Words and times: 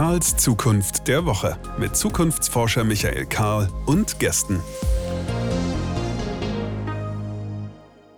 Karls 0.00 0.34
Zukunft 0.38 1.08
der 1.08 1.26
Woche 1.26 1.58
mit 1.78 1.94
Zukunftsforscher 1.94 2.84
Michael 2.84 3.26
Karl 3.26 3.68
und 3.84 4.18
Gästen. 4.18 4.58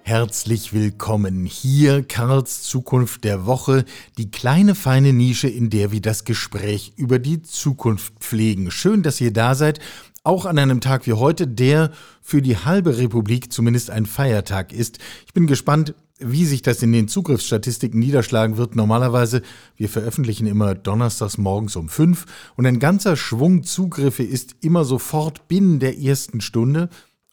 Herzlich 0.04 0.72
willkommen 0.72 1.44
hier, 1.44 2.04
Karls 2.04 2.62
Zukunft 2.62 3.24
der 3.24 3.46
Woche, 3.46 3.84
die 4.16 4.30
kleine 4.30 4.76
feine 4.76 5.12
Nische, 5.12 5.48
in 5.48 5.70
der 5.70 5.90
wir 5.90 6.00
das 6.00 6.22
Gespräch 6.22 6.92
über 6.94 7.18
die 7.18 7.42
Zukunft 7.42 8.14
pflegen. 8.20 8.70
Schön, 8.70 9.02
dass 9.02 9.20
ihr 9.20 9.32
da 9.32 9.56
seid, 9.56 9.80
auch 10.22 10.46
an 10.46 10.60
einem 10.60 10.80
Tag 10.80 11.08
wie 11.08 11.14
heute, 11.14 11.48
der 11.48 11.90
für 12.20 12.42
die 12.42 12.58
halbe 12.58 12.96
Republik 12.98 13.52
zumindest 13.52 13.90
ein 13.90 14.06
Feiertag 14.06 14.72
ist. 14.72 15.00
Ich 15.26 15.32
bin 15.32 15.48
gespannt, 15.48 15.96
wie 16.24 16.44
sich 16.44 16.62
das 16.62 16.82
in 16.82 16.92
den 16.92 17.08
Zugriffsstatistiken 17.08 17.98
niederschlagen 17.98 18.56
wird, 18.56 18.76
normalerweise, 18.76 19.42
wir 19.76 19.88
veröffentlichen 19.88 20.46
immer 20.46 20.74
donnerstags 20.74 21.38
morgens 21.38 21.76
um 21.76 21.88
fünf 21.88 22.26
und 22.56 22.66
ein 22.66 22.78
ganzer 22.78 23.16
Schwung 23.16 23.62
Zugriffe 23.62 24.22
ist 24.22 24.56
immer 24.60 24.84
sofort 24.84 25.48
binnen 25.48 25.78
der 25.78 25.98
ersten 25.98 26.40
Stunde. 26.40 26.88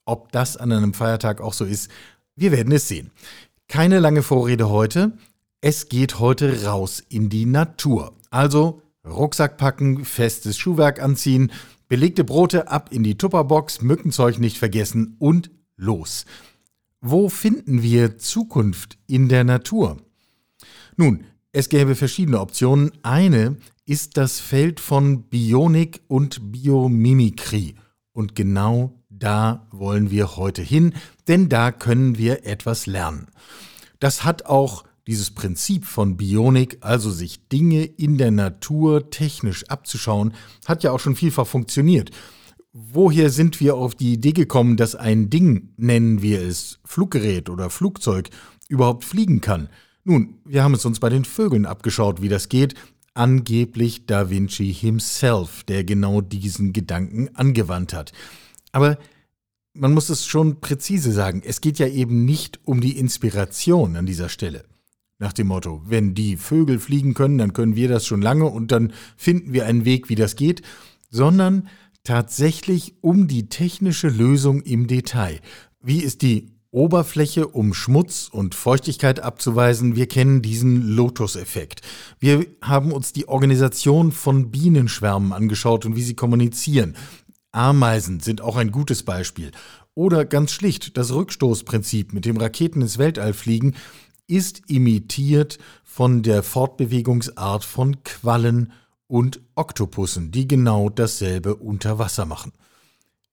Ob 0.06 0.32
das 0.32 0.58
an 0.58 0.72
einem 0.72 0.94
Feiertag 0.94 1.42
auch 1.42 1.54
so 1.54 1.66
ist, 1.66 1.90
wir 2.36 2.52
werden 2.52 2.72
es 2.72 2.88
sehen. 2.88 3.12
Keine 3.68 4.00
lange 4.00 4.24
Vorrede 4.24 4.70
heute. 4.70 5.14
Es 5.62 5.90
geht 5.90 6.20
heute 6.20 6.64
raus 6.64 7.04
in 7.10 7.30
die 7.30 7.46
Natur. 7.46 8.14
Also 8.32 8.82
Rucksack 9.06 9.58
packen, 9.58 10.06
festes 10.06 10.58
Schuhwerk 10.58 11.02
anziehen, 11.02 11.52
belegte 11.88 12.24
Brote 12.24 12.70
ab 12.70 12.90
in 12.92 13.04
die 13.04 13.18
Tupperbox, 13.18 13.82
Mückenzeug 13.82 14.40
nicht 14.40 14.58
vergessen 14.58 15.16
und 15.20 15.52
los. 15.76 16.26
Wo 17.02 17.30
finden 17.30 17.82
wir 17.82 18.18
Zukunft 18.18 18.98
in 19.08 19.30
der 19.30 19.46
Natur? 19.46 19.98
Nun, 20.98 21.24
es 21.54 21.70
gäbe 21.70 21.96
verschiedene 21.96 22.42
Optionen. 22.42 22.92
Eine 23.04 23.56
ist 23.86 24.18
das 24.18 24.42
Feld 24.42 24.82
von 24.82 25.24
Bionik 25.24 26.02
und 26.10 26.52
Biomimikrie. 26.52 27.76
Und 28.12 28.36
genau 28.36 29.00
da 29.10 29.66
wollen 29.72 30.12
wir 30.12 30.36
heute 30.36 30.62
hin, 30.62 30.94
denn 31.30 31.48
da 31.48 31.72
können 31.72 32.18
wir 32.18 32.46
etwas 32.46 32.86
lernen. 32.86 33.28
Das 34.02 34.26
hat 34.26 34.46
auch 34.46 34.84
dieses 35.08 35.32
Prinzip 35.32 35.86
von 35.86 36.18
Bionik, 36.18 36.80
also 36.82 37.12
sich 37.12 37.48
Dinge 37.48 37.86
in 37.86 38.18
der 38.18 38.32
Natur 38.32 39.10
technisch 39.10 39.64
abzuschauen, 39.70 40.34
hat 40.66 40.84
ja 40.84 40.92
auch 40.92 41.00
schon 41.00 41.16
vielfach 41.16 41.48
funktioniert 41.48 42.12
woher 42.92 43.30
sind 43.30 43.60
wir 43.60 43.76
auf 43.76 43.96
die 43.96 44.14
Idee 44.14 44.32
gekommen, 44.32 44.78
dass 44.78 44.96
ein 44.96 45.30
Ding, 45.30 45.70
nennen 45.78 46.22
wir 46.22 46.42
es 46.42 46.80
Fluggerät 46.86 47.50
oder 47.50 47.70
Flugzeug, 47.70 48.30
überhaupt 48.68 49.04
fliegen 49.04 49.42
kann? 49.42 49.70
Nun, 50.04 50.36
wir 50.46 50.64
haben 50.64 50.74
es 50.74 50.86
uns 50.86 51.00
bei 51.00 51.10
den 51.10 51.26
Vögeln 51.26 51.66
abgeschaut, 51.66 52.22
wie 52.22 52.30
das 52.30 52.50
geht. 52.50 52.76
Angeblich 53.14 54.06
Da 54.06 54.30
Vinci 54.30 54.74
himself, 54.74 55.64
der 55.64 55.84
genau 55.84 56.22
diesen 56.22 56.74
Gedanken 56.74 57.36
angewandt 57.36 57.94
hat. 57.94 58.14
Aber 58.72 58.98
man 59.74 59.94
muss 59.94 60.10
es 60.10 60.26
schon 60.26 60.62
präzise 60.62 61.12
sagen, 61.12 61.42
es 61.46 61.62
geht 61.62 61.80
ja 61.80 61.88
eben 61.88 62.26
nicht 62.26 62.60
um 62.64 62.82
die 62.82 62.98
Inspiration 62.98 63.96
an 63.98 64.06
dieser 64.06 64.30
Stelle. 64.30 64.64
Nach 65.18 65.34
dem 65.34 65.48
Motto, 65.48 65.82
wenn 65.86 66.16
die 66.16 66.38
Vögel 66.38 66.80
fliegen 66.80 67.14
können, 67.14 67.38
dann 67.38 67.54
können 67.54 67.76
wir 67.76 67.90
das 67.90 68.06
schon 68.06 68.22
lange 68.22 68.46
und 68.46 68.72
dann 68.72 68.94
finden 69.18 69.54
wir 69.54 69.66
einen 69.66 69.84
Weg, 69.84 70.08
wie 70.08 70.16
das 70.16 70.38
geht, 70.38 70.62
sondern 71.10 71.68
tatsächlich 72.04 72.96
um 73.02 73.28
die 73.28 73.50
technische 73.50 74.10
Lösung 74.10 74.62
im 74.62 74.88
Detail. 74.88 75.40
Wie 75.82 76.02
ist 76.02 76.22
die 76.22 76.60
Oberfläche, 76.72 77.48
um 77.48 77.74
Schmutz 77.74 78.30
und 78.32 78.54
Feuchtigkeit 78.54 79.22
abzuweisen. 79.22 79.96
Wir 79.96 80.08
kennen 80.08 80.44
diesen 80.44 80.88
Lotus-Effekt. 80.88 81.82
Wir 82.20 82.46
haben 82.62 82.92
uns 82.92 83.12
die 83.12 83.28
Organisation 83.28 84.12
von 84.12 84.52
Bienenschwärmen 84.52 85.34
angeschaut 85.34 85.88
und 85.88 85.96
wie 85.96 86.04
sie 86.04 86.14
kommunizieren. 86.16 86.96
Ameisen 87.52 88.20
sind 88.20 88.42
auch 88.42 88.56
ein 88.56 88.72
gutes 88.72 89.02
Beispiel. 89.02 89.52
Oder 89.96 90.26
ganz 90.26 90.52
schlicht, 90.52 90.96
das 90.96 91.12
Rückstoßprinzip, 91.12 92.14
mit 92.14 92.26
dem 92.26 92.38
Raketen 92.38 92.82
ins 92.82 93.00
Weltall 93.00 93.34
fliegen, 93.34 93.74
ist 94.28 94.70
imitiert 94.70 95.58
von 95.84 96.22
der 96.22 96.44
Fortbewegungsart 96.44 97.66
von 97.66 98.04
Quallen 98.04 98.72
und 99.10 99.42
Oktopussen, 99.56 100.32
die 100.32 100.48
genau 100.48 100.90
dasselbe 100.90 101.56
unter 101.56 101.98
Wasser 101.98 102.26
machen. 102.26 102.54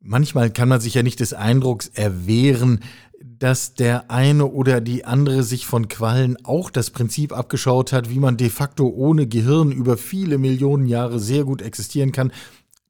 Manchmal 0.00 0.50
kann 0.50 0.70
man 0.70 0.80
sich 0.80 0.94
ja 0.94 1.02
nicht 1.02 1.20
des 1.20 1.34
Eindrucks 1.34 1.88
erwehren, 1.88 2.80
dass 3.22 3.74
der 3.74 4.10
eine 4.10 4.46
oder 4.46 4.80
die 4.80 5.04
andere 5.04 5.42
sich 5.42 5.66
von 5.66 5.88
Quallen 5.88 6.38
auch 6.44 6.70
das 6.70 6.90
Prinzip 6.90 7.32
abgeschaut 7.32 7.92
hat, 7.92 8.08
wie 8.08 8.18
man 8.18 8.38
de 8.38 8.48
facto 8.48 8.88
ohne 8.88 9.26
Gehirn 9.26 9.70
über 9.70 9.98
viele 9.98 10.38
Millionen 10.38 10.86
Jahre 10.86 11.20
sehr 11.20 11.44
gut 11.44 11.60
existieren 11.60 12.10
kann. 12.10 12.32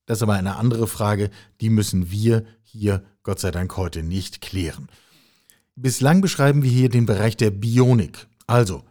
Das 0.07 0.19
ist 0.19 0.23
aber 0.23 0.35
eine 0.35 0.57
andere 0.57 0.87
Frage, 0.87 1.31
die 1.61 1.71
müssen 1.71 2.13
wir 2.13 2.45
hier 2.63 3.03
Gott 3.25 3.41
sei 3.41 3.51
Dank 3.51 3.77
heute 3.77 4.05
nicht 4.05 4.41
klären. 4.41 4.89
Bislang 5.75 6.21
beschreiben 6.21 6.63
wir 6.63 6.71
hier 6.71 6.89
den 6.89 7.07
Bereich 7.07 7.37
der 7.37 7.51
Bionik, 7.51 8.29
also 8.47 8.85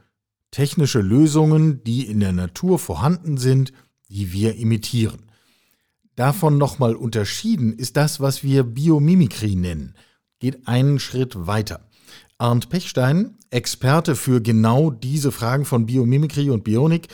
technische 0.52 1.00
Lösungen, 1.00 1.84
die 1.84 2.06
in 2.06 2.20
der 2.20 2.34
Natur 2.34 2.80
vorhanden 2.80 3.38
sind 3.38 3.72
die 4.10 4.32
wir 4.34 4.56
imitieren. 4.56 5.32
Davon 6.16 6.58
nochmal 6.58 6.96
unterschieden 6.96 7.74
ist 7.74 7.98
das, 7.98 8.20
was 8.20 8.44
wir 8.44 8.64
Biomimikrie 8.64 9.56
nennen. 9.56 9.96
Geht 10.40 10.68
einen 10.68 11.00
Schritt 11.00 11.48
weiter. 11.48 11.82
Arndt 12.38 12.70
Pechstein, 12.70 13.38
Experte 13.50 14.16
für 14.16 14.42
genau 14.42 14.92
diese 14.92 15.32
Fragen 15.32 15.66
von 15.66 15.86
Biomimikrie 15.86 16.50
und 16.50 16.64
Bionik, 16.64 17.08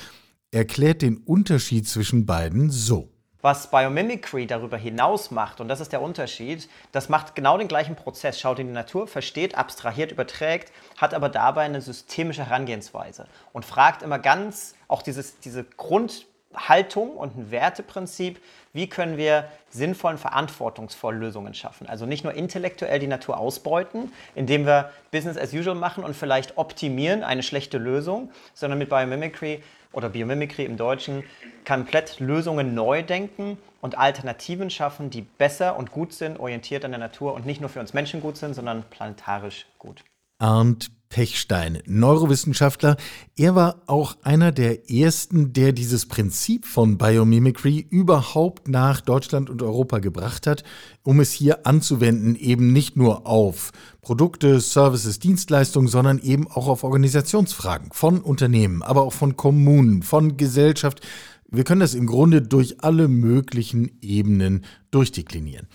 erklärt 0.51 1.01
den 1.01 1.17
Unterschied 1.17 1.87
zwischen 1.87 2.25
beiden 2.25 2.69
so. 2.69 3.11
Was 3.41 3.71
Biomimicry 3.71 4.45
darüber 4.45 4.77
hinaus 4.77 5.31
macht, 5.31 5.61
und 5.61 5.67
das 5.67 5.79
ist 5.79 5.91
der 5.91 6.01
Unterschied, 6.01 6.69
das 6.91 7.09
macht 7.09 7.33
genau 7.33 7.57
den 7.57 7.67
gleichen 7.67 7.95
Prozess, 7.95 8.39
schaut 8.39 8.59
in 8.59 8.67
die 8.67 8.73
Natur, 8.73 9.07
versteht, 9.07 9.55
abstrahiert, 9.55 10.11
überträgt, 10.11 10.71
hat 10.97 11.15
aber 11.15 11.27
dabei 11.27 11.61
eine 11.61 11.81
systemische 11.81 12.45
Herangehensweise 12.45 13.27
und 13.51 13.65
fragt 13.65 14.03
immer 14.03 14.19
ganz 14.19 14.75
auch 14.87 15.01
dieses, 15.01 15.39
diese 15.39 15.63
Grund, 15.63 16.27
Haltung 16.55 17.11
und 17.17 17.37
ein 17.37 17.51
Werteprinzip, 17.51 18.39
wie 18.73 18.87
können 18.87 19.17
wir 19.17 19.45
sinnvoll 19.69 20.13
und 20.13 20.17
verantwortungsvoll 20.17 21.15
Lösungen 21.15 21.53
schaffen. 21.53 21.87
Also 21.87 22.05
nicht 22.05 22.23
nur 22.23 22.33
intellektuell 22.33 22.99
die 22.99 23.07
Natur 23.07 23.37
ausbeuten, 23.37 24.11
indem 24.35 24.65
wir 24.65 24.91
Business 25.11 25.37
as 25.37 25.53
usual 25.53 25.75
machen 25.75 26.03
und 26.03 26.15
vielleicht 26.15 26.57
optimieren 26.57 27.23
eine 27.23 27.43
schlechte 27.43 27.77
Lösung, 27.77 28.31
sondern 28.53 28.79
mit 28.79 28.89
Biomimicry 28.89 29.61
oder 29.93 30.09
Biomimicry 30.09 30.65
im 30.65 30.77
Deutschen 30.77 31.23
komplett 31.67 32.19
Lösungen 32.19 32.73
neu 32.73 33.03
denken 33.03 33.57
und 33.81 33.97
Alternativen 33.97 34.69
schaffen, 34.69 35.09
die 35.09 35.21
besser 35.21 35.77
und 35.77 35.91
gut 35.91 36.13
sind, 36.13 36.39
orientiert 36.39 36.85
an 36.85 36.91
der 36.91 36.99
Natur 36.99 37.33
und 37.33 37.45
nicht 37.45 37.61
nur 37.61 37.69
für 37.69 37.79
uns 37.79 37.93
Menschen 37.93 38.21
gut 38.21 38.37
sind, 38.37 38.53
sondern 38.53 38.83
planetarisch 38.83 39.65
gut. 39.79 40.03
Arndt 40.39 40.89
Pechstein, 41.11 41.79
Neurowissenschaftler. 41.85 42.97
Er 43.35 43.53
war 43.53 43.83
auch 43.85 44.17
einer 44.23 44.51
der 44.51 44.89
ersten, 44.89 45.53
der 45.53 45.73
dieses 45.73 46.07
Prinzip 46.07 46.65
von 46.65 46.97
Biomimicry 46.97 47.85
überhaupt 47.89 48.69
nach 48.69 49.01
Deutschland 49.01 49.49
und 49.49 49.61
Europa 49.61 49.99
gebracht 49.99 50.47
hat, 50.47 50.63
um 51.03 51.19
es 51.19 51.31
hier 51.31 51.67
anzuwenden, 51.67 52.35
eben 52.35 52.73
nicht 52.73 52.95
nur 52.95 53.27
auf 53.27 53.71
Produkte, 54.01 54.59
Services, 54.61 55.19
Dienstleistungen, 55.19 55.89
sondern 55.89 56.17
eben 56.17 56.47
auch 56.47 56.67
auf 56.67 56.83
Organisationsfragen 56.83 57.89
von 57.91 58.21
Unternehmen, 58.21 58.81
aber 58.81 59.03
auch 59.03 59.13
von 59.13 59.35
Kommunen, 59.35 60.01
von 60.01 60.37
Gesellschaft. 60.37 61.01
Wir 61.49 61.65
können 61.65 61.81
das 61.81 61.93
im 61.93 62.07
Grunde 62.07 62.41
durch 62.41 62.83
alle 62.83 63.09
möglichen 63.09 63.91
Ebenen 64.01 64.63
durchdeklinieren. 64.89 65.67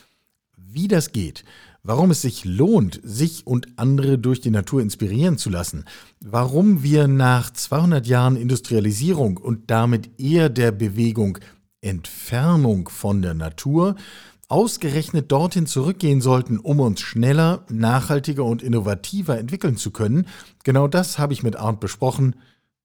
Wie 0.56 0.88
das 0.88 1.12
geht, 1.12 1.44
warum 1.86 2.10
es 2.10 2.22
sich 2.22 2.44
lohnt, 2.44 3.00
sich 3.04 3.47
und 3.47 3.78
andere 3.78 4.18
durch 4.18 4.41
die 4.41 4.50
Natur 4.50 4.83
inspirieren 4.83 5.38
zu 5.38 5.50
lassen, 5.50 5.84
warum 6.21 6.83
wir 6.83 7.06
nach 7.06 7.50
200 7.50 8.06
Jahren 8.06 8.36
Industrialisierung 8.36 9.36
und 9.36 9.71
damit 9.71 10.21
eher 10.21 10.48
der 10.48 10.72
Bewegung 10.72 11.38
Entfernung 11.80 12.88
von 12.88 13.22
der 13.22 13.34
Natur 13.34 13.94
ausgerechnet 14.48 15.30
dorthin 15.30 15.66
zurückgehen 15.66 16.21
sollten, 16.21 16.59
um 16.59 16.80
uns 16.80 17.00
schneller, 17.00 17.65
nachhaltiger 17.68 18.44
und 18.44 18.62
innovativer 18.62 19.38
entwickeln 19.38 19.77
zu 19.77 19.91
können. 19.91 20.27
Genau 20.65 20.88
das 20.88 21.18
habe 21.18 21.33
ich 21.33 21.42
mit 21.42 21.56
Arndt 21.56 21.80
besprochen. 21.80 22.36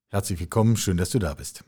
Herzlich 0.10 0.40
willkommen, 0.40 0.78
schön, 0.78 0.98
dass 0.98 1.10
du 1.10 1.20
da 1.20 1.34
bist. 1.34 1.64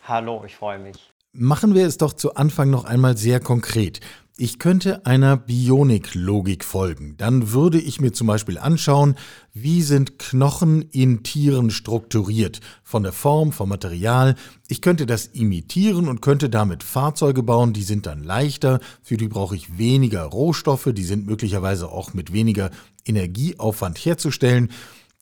Hallo, 0.00 0.42
ich 0.44 0.56
freue 0.56 0.78
mich. 0.78 0.96
Machen 1.32 1.74
wir 1.74 1.86
es 1.86 1.98
doch 1.98 2.12
zu 2.12 2.34
Anfang 2.34 2.70
noch 2.70 2.84
einmal 2.84 3.16
sehr 3.16 3.40
konkret. 3.40 4.00
Ich 4.36 4.58
könnte 4.58 5.06
einer 5.06 5.36
Bionik-Logik 5.36 6.64
folgen. 6.64 7.14
Dann 7.16 7.52
würde 7.52 7.80
ich 7.80 8.00
mir 8.00 8.12
zum 8.12 8.26
Beispiel 8.26 8.58
anschauen, 8.58 9.14
wie 9.52 9.80
sind 9.80 10.18
Knochen 10.18 10.82
in 10.90 11.22
Tieren 11.22 11.70
strukturiert, 11.70 12.58
von 12.82 13.04
der 13.04 13.12
Form, 13.12 13.52
vom 13.52 13.68
Material. 13.68 14.34
Ich 14.66 14.80
könnte 14.80 15.06
das 15.06 15.26
imitieren 15.26 16.08
und 16.08 16.20
könnte 16.20 16.50
damit 16.50 16.82
Fahrzeuge 16.82 17.44
bauen, 17.44 17.74
die 17.74 17.84
sind 17.84 18.06
dann 18.06 18.24
leichter, 18.24 18.80
für 19.02 19.16
die 19.16 19.28
brauche 19.28 19.54
ich 19.54 19.78
weniger 19.78 20.24
Rohstoffe, 20.24 20.88
die 20.92 21.04
sind 21.04 21.26
möglicherweise 21.26 21.88
auch 21.88 22.12
mit 22.12 22.32
weniger 22.32 22.72
Energieaufwand 23.04 23.98
herzustellen. 23.98 24.72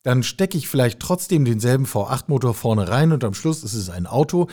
Dann 0.05 0.23
stecke 0.23 0.57
ich 0.57 0.69
vielleicht 0.69 1.01
trotzdem 1.01 1.45
denselben 1.45 1.85
V8-Motor 1.85 2.55
vorne 2.55 2.89
rein 2.89 3.13
und 3.13 3.25
am 3.25 3.35
Schluss 3.35 3.63
ist 3.63 3.75
es 3.75 3.91
ein 3.91 4.07
Auto. 4.07 4.49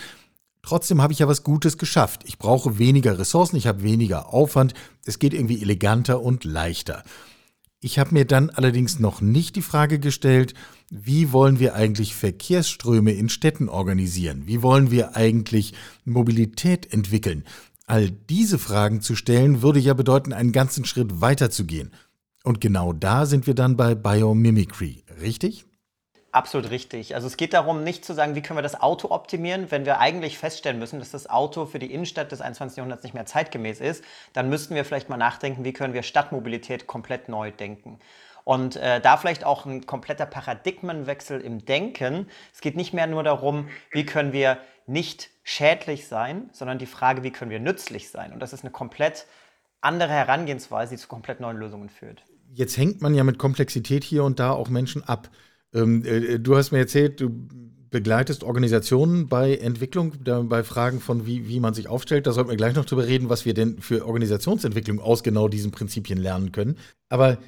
Trotzdem 0.70 1.02
habe 1.02 1.12
ich 1.12 1.18
ja 1.18 1.28
was 1.28 1.42
Gutes 1.42 1.80
geschafft. 1.80 2.22
Ich 2.28 2.38
brauche 2.38 2.78
weniger 2.78 3.18
Ressourcen, 3.18 3.56
ich 3.56 3.66
habe 3.66 3.82
weniger 3.82 4.32
Aufwand, 4.32 4.76
es 5.04 5.18
geht 5.18 5.34
irgendwie 5.34 5.64
eleganter 5.64 6.22
und 6.22 6.44
leichter. 6.44 7.04
Ich 7.80 7.98
habe 7.98 8.14
mir 8.14 8.24
dann 8.24 8.52
allerdings 8.52 9.00
noch 9.00 9.20
nicht 9.20 9.56
die 9.56 9.64
Frage 9.64 9.98
gestellt, 9.98 10.54
wie 10.92 11.32
wollen 11.32 11.58
wir 11.58 11.74
eigentlich 11.74 12.14
Verkehrsströme 12.14 13.14
in 13.14 13.30
Städten 13.30 13.68
organisieren? 13.68 14.44
Wie 14.46 14.62
wollen 14.62 14.92
wir 14.92 15.16
eigentlich 15.16 15.74
Mobilität 16.06 16.94
entwickeln? 16.94 17.46
All 17.88 18.12
diese 18.12 18.60
Fragen 18.60 19.02
zu 19.02 19.16
stellen, 19.16 19.64
würde 19.64 19.80
ja 19.80 19.96
bedeuten, 19.96 20.34
einen 20.34 20.52
ganzen 20.52 20.86
Schritt 20.86 21.20
weiter 21.20 21.50
zu 21.50 21.66
gehen. 21.66 21.90
Und 22.44 22.62
genau 22.62 22.94
da 22.94 23.26
sind 23.26 23.48
wir 23.48 23.56
dann 23.56 23.76
bei 23.76 23.96
Biomimicry, 23.96 25.04
richtig? 25.20 25.66
Absolut 26.32 26.70
richtig. 26.70 27.16
Also 27.16 27.26
es 27.26 27.38
geht 27.38 27.54
darum, 27.54 27.84
nicht 27.84 28.06
zu 28.06 28.14
sagen, 28.14 28.36
wie 28.36 28.42
können 28.42 28.58
wir 28.58 28.64
das 28.64 28.80
Auto 28.80 29.10
optimieren, 29.10 29.72
wenn 29.72 29.86
wir 29.86 30.00
eigentlich 30.00 30.38
feststellen 30.38 30.78
müssen, 30.78 31.00
dass 31.00 31.10
das 31.10 31.28
Auto 31.28 31.66
für 31.66 31.80
die 31.80 31.92
Innenstadt 31.92 32.32
des 32.32 32.42
21. 32.42 32.78
Jahrhunderts 32.78 33.04
nicht 33.04 33.16
mehr 33.16 33.26
zeitgemäß 33.26 33.80
ist, 33.80 34.04
dann 34.34 34.48
müssten 34.48 34.76
wir 34.76 34.86
vielleicht 34.86 35.10
mal 35.10 35.18
nachdenken, 35.18 35.66
wie 35.66 35.74
können 35.74 35.94
wir 35.94 36.04
Stadtmobilität 36.04 36.86
komplett 36.86 37.30
neu 37.30 37.52
denken. 37.52 38.00
Und 38.44 38.76
äh, 38.76 39.02
da 39.02 39.18
vielleicht 39.18 39.44
auch 39.44 39.66
ein 39.66 39.86
kompletter 39.86 40.26
Paradigmenwechsel 40.26 41.42
im 41.42 41.66
Denken. 41.66 42.28
Es 42.54 42.62
geht 42.62 42.76
nicht 42.76 42.94
mehr 42.94 43.08
nur 43.08 43.24
darum, 43.24 43.68
wie 43.92 44.06
können 44.06 44.32
wir 44.32 44.60
nicht 44.86 45.30
schädlich 45.44 46.08
sein, 46.08 46.50
sondern 46.52 46.78
die 46.78 46.86
Frage, 46.86 47.24
wie 47.24 47.32
können 47.32 47.52
wir 47.52 47.60
nützlich 47.60 48.10
sein. 48.10 48.34
Und 48.34 48.40
das 48.40 48.54
ist 48.54 48.64
eine 48.64 48.72
komplett 48.72 49.26
andere 49.82 50.12
Herangehensweise, 50.12 50.96
die 50.96 51.02
zu 51.02 51.08
komplett 51.08 51.40
neuen 51.40 51.58
Lösungen 51.58 51.90
führt. 51.90 52.24
Jetzt 52.54 52.78
hängt 52.78 53.02
man 53.02 53.14
ja 53.14 53.24
mit 53.24 53.38
Komplexität 53.38 54.04
hier 54.04 54.24
und 54.24 54.40
da 54.40 54.52
auch 54.52 54.70
Menschen 54.70 55.04
ab. 55.04 55.30
Ähm, 55.74 56.04
äh, 56.06 56.40
du 56.40 56.56
hast 56.56 56.72
mir 56.72 56.80
erzählt, 56.80 57.22
du 57.22 57.48
begleitest 57.90 58.44
Organisationen 58.44 59.28
bei 59.28 59.56
Entwicklung, 59.56 60.14
bei 60.24 60.64
Fragen 60.64 61.00
von, 61.00 61.26
wie, 61.26 61.48
wie 61.48 61.60
man 61.60 61.74
sich 61.74 61.88
aufstellt. 61.88 62.28
Da 62.28 62.32
sollten 62.32 62.50
wir 62.50 62.58
gleich 62.58 62.76
noch 62.76 62.86
drüber 62.86 63.08
reden, 63.08 63.30
was 63.30 63.46
wir 63.46 63.54
denn 63.54 63.80
für 63.80 64.06
Organisationsentwicklung 64.06 65.00
aus 65.00 65.24
genau 65.24 65.48
diesen 65.48 65.72
Prinzipien 65.72 66.20
lernen 66.20 66.52
können. 66.52 66.78
Aber 67.10 67.40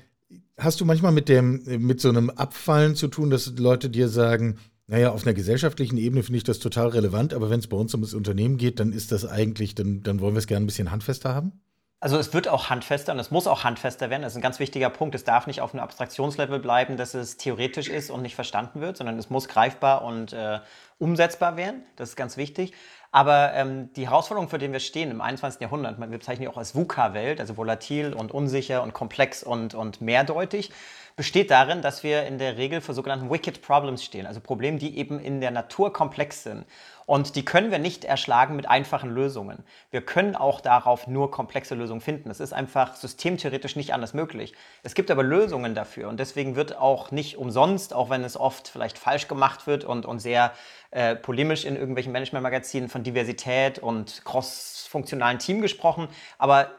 hast 0.57 0.81
du 0.81 0.85
manchmal 0.85 1.11
mit, 1.11 1.29
dem, 1.29 1.61
mit 1.85 2.01
so 2.01 2.09
einem 2.09 2.29
Abfallen 2.29 2.95
zu 2.95 3.07
tun, 3.07 3.29
dass 3.29 3.53
Leute 3.57 3.89
dir 3.89 4.09
sagen, 4.09 4.57
naja, 4.87 5.11
auf 5.11 5.25
einer 5.25 5.33
gesellschaftlichen 5.33 5.97
Ebene 5.97 6.23
finde 6.23 6.37
ich 6.37 6.43
das 6.43 6.59
total 6.59 6.89
relevant, 6.89 7.33
aber 7.33 7.49
wenn 7.49 7.59
es 7.59 7.67
bei 7.67 7.77
uns 7.77 7.93
um 7.93 8.01
das 8.01 8.13
Unternehmen 8.13 8.57
geht, 8.57 8.79
dann 8.79 8.91
ist 8.91 9.11
das 9.11 9.25
eigentlich, 9.25 9.75
dann, 9.75 10.03
dann 10.03 10.19
wollen 10.19 10.33
wir 10.33 10.39
es 10.39 10.47
gerne 10.47 10.65
ein 10.65 10.67
bisschen 10.67 10.91
handfester 10.91 11.33
haben? 11.33 11.53
Also 12.03 12.17
es 12.17 12.33
wird 12.33 12.47
auch 12.47 12.71
handfester 12.71 13.13
und 13.13 13.19
es 13.19 13.29
muss 13.29 13.45
auch 13.45 13.63
handfester 13.63 14.09
werden. 14.09 14.23
Das 14.23 14.33
ist 14.33 14.37
ein 14.37 14.41
ganz 14.41 14.57
wichtiger 14.57 14.89
Punkt. 14.89 15.13
Es 15.13 15.23
darf 15.23 15.45
nicht 15.45 15.61
auf 15.61 15.75
einem 15.75 15.83
Abstraktionslevel 15.83 16.57
bleiben, 16.57 16.97
dass 16.97 17.13
es 17.13 17.37
theoretisch 17.37 17.89
ist 17.89 18.09
und 18.09 18.23
nicht 18.23 18.33
verstanden 18.33 18.81
wird, 18.81 18.97
sondern 18.97 19.19
es 19.19 19.29
muss 19.29 19.47
greifbar 19.47 20.03
und 20.03 20.33
äh, 20.33 20.59
umsetzbar 20.97 21.57
werden. 21.57 21.83
Das 21.97 22.09
ist 22.09 22.15
ganz 22.15 22.37
wichtig. 22.37 22.73
Aber 23.11 23.53
ähm, 23.53 23.93
die 23.93 24.07
Herausforderung, 24.07 24.49
vor 24.49 24.57
der 24.57 24.71
wir 24.71 24.79
stehen 24.79 25.11
im 25.11 25.21
21. 25.21 25.61
Jahrhundert, 25.61 25.99
wir 25.99 26.07
bezeichnen 26.07 26.43
die 26.43 26.47
auch 26.47 26.57
als 26.57 26.73
VUCA-Welt, 26.73 27.39
also 27.39 27.55
volatil 27.55 28.13
und 28.13 28.31
unsicher 28.31 28.81
und 28.81 28.93
komplex 28.93 29.43
und, 29.43 29.75
und 29.75 30.01
mehrdeutig, 30.01 30.71
besteht 31.15 31.51
darin, 31.51 31.81
dass 31.81 32.03
wir 32.03 32.25
in 32.25 32.39
der 32.39 32.57
Regel 32.57 32.81
für 32.81 32.93
sogenannten 32.93 33.29
Wicked 33.29 33.61
Problems 33.61 34.03
stehen, 34.03 34.25
also 34.25 34.39
Probleme, 34.39 34.77
die 34.77 34.97
eben 34.97 35.19
in 35.19 35.41
der 35.41 35.51
Natur 35.51 35.93
komplex 35.93 36.43
sind. 36.43 36.65
Und 37.11 37.35
die 37.35 37.43
können 37.43 37.71
wir 37.71 37.77
nicht 37.77 38.05
erschlagen 38.05 38.55
mit 38.55 38.69
einfachen 38.69 39.09
Lösungen. 39.09 39.65
Wir 39.89 39.99
können 39.99 40.37
auch 40.37 40.61
darauf 40.61 41.07
nur 41.07 41.29
komplexe 41.29 41.75
Lösungen 41.75 41.99
finden. 41.99 42.29
Es 42.31 42.39
ist 42.39 42.53
einfach 42.53 42.95
systemtheoretisch 42.95 43.75
nicht 43.75 43.93
anders 43.93 44.13
möglich. 44.13 44.53
Es 44.81 44.93
gibt 44.93 45.11
aber 45.11 45.21
Lösungen 45.21 45.75
dafür 45.75 46.07
und 46.07 46.21
deswegen 46.21 46.55
wird 46.55 46.77
auch 46.77 47.11
nicht 47.11 47.37
umsonst, 47.37 47.93
auch 47.93 48.09
wenn 48.09 48.23
es 48.23 48.37
oft 48.37 48.69
vielleicht 48.69 48.97
falsch 48.97 49.27
gemacht 49.27 49.67
wird 49.67 49.83
und, 49.83 50.05
und 50.05 50.19
sehr 50.19 50.53
äh, 50.91 51.17
polemisch 51.17 51.65
in 51.65 51.75
irgendwelchen 51.75 52.13
Management-Magazinen 52.13 52.87
von 52.87 53.03
Diversität 53.03 53.77
und 53.77 54.23
cross-funktionalen 54.23 55.39
Team 55.39 55.59
gesprochen, 55.59 56.07
aber 56.37 56.71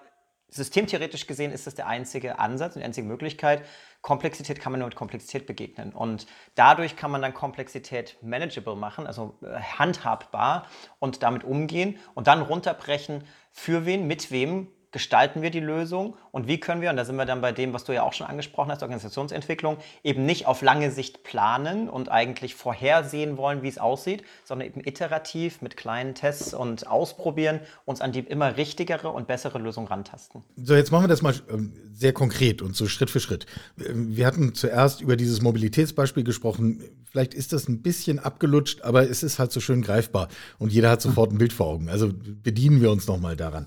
systemtheoretisch 0.53 1.27
gesehen 1.27 1.51
ist 1.51 1.67
das 1.67 1.75
der 1.75 1.87
einzige 1.87 2.39
Ansatz 2.39 2.75
und 2.75 2.81
die 2.81 2.85
einzige 2.85 3.07
Möglichkeit, 3.07 3.65
Komplexität 4.03 4.61
kann 4.61 4.73
man 4.73 4.81
nur 4.81 4.89
mit 4.89 4.97
Komplexität 4.97 5.47
begegnen. 5.47 5.93
Und 5.93 6.27
dadurch 6.55 6.97
kann 6.97 7.11
man 7.11 7.23
dann 7.23 7.33
Komplexität 7.33 8.17
manageable 8.21 8.77
machen, 8.77 9.07
also 9.07 9.39
äh, 9.43 9.61
handhabbar 9.61 10.67
und 10.99 11.23
damit 11.23 11.45
umgehen 11.45 11.99
und 12.15 12.27
dann 12.27 12.43
runterbrechen, 12.43 13.25
für 13.51 13.87
wen, 13.87 14.07
mit 14.07 14.31
wem 14.31 14.69
gestalten 14.93 15.43
wir 15.43 15.51
die 15.51 15.61
Lösung 15.61 16.15
und 16.31 16.47
wie 16.47 16.61
können 16.61 16.83
wir, 16.83 16.91
und 16.91 16.97
da 16.97 17.05
sind 17.05 17.17
wir 17.17 17.25
dann 17.25 17.41
bei 17.41 17.51
dem, 17.51 17.73
was 17.73 17.85
du 17.85 17.93
ja 17.93 18.03
auch 18.03 18.13
schon 18.13 18.27
angesprochen 18.27 18.71
hast, 18.71 18.83
Organisationsentwicklung, 18.83 19.79
eben 20.05 20.27
nicht 20.27 20.47
auf 20.47 20.63
lange 20.63 20.91
Sicht 20.91 21.25
planen 21.25 21.89
und 21.89 22.11
eigentlich 22.11 22.55
vorhersehen 22.55 23.39
wollen, 23.39 23.63
wie 23.63 23.69
es 23.69 23.79
aussieht, 23.79 24.23
sondern 24.45 24.69
eben 24.69 24.83
iterativ 24.85 25.63
mit 25.63 25.77
kleinen 25.77 26.15
Tests 26.15 26.53
und 26.55 26.87
ausprobieren, 26.87 27.61
uns 27.87 28.01
an 28.03 28.13
die 28.13 28.21
immer 28.21 28.57
richtigere 28.57 29.09
und 29.09 29.27
bessere 29.27 29.59
Lösung 29.59 29.87
rantasten. 29.87 30.43
So, 30.57 30.75
jetzt 30.75 30.93
machen 30.93 31.05
wir 31.05 31.09
das 31.09 31.23
mal 31.23 31.35
ähm, 31.51 31.73
sehr 31.93 32.13
konkret 32.13 32.61
und 32.61 32.77
so 32.77 32.87
Schritt 32.87 33.09
für 33.09 33.21
Schritt. 33.21 33.47
Ähm, 33.79 34.15
wir 34.15 34.27
hatten 34.27 34.55
zuerst 34.55 35.01
über 35.01 35.17
dieses 35.17 35.41
Mobilitätsbeispiel 35.41 36.23
gesprochen. 36.23 36.85
Vielleicht 37.11 37.33
ist 37.33 37.55
das 37.55 37.67
ein 37.69 37.81
bisschen 37.81 38.19
abgelutscht, 38.19 38.83
aber 38.83 39.09
es 39.09 39.23
ist 39.23 39.39
halt 39.39 39.53
so 39.53 39.61
schön 39.61 39.81
greifbar 39.81 40.29
und 40.59 40.71
jeder 40.71 40.91
hat 40.91 41.01
sofort 41.01 41.33
ein 41.33 41.39
Bild 41.39 41.55
vor 41.55 41.67
Augen. 41.67 41.89
Also 41.89 42.11
bedienen 42.13 42.83
wir 42.83 42.91
uns 42.91 43.07
nochmal 43.07 43.37
daran 43.37 43.67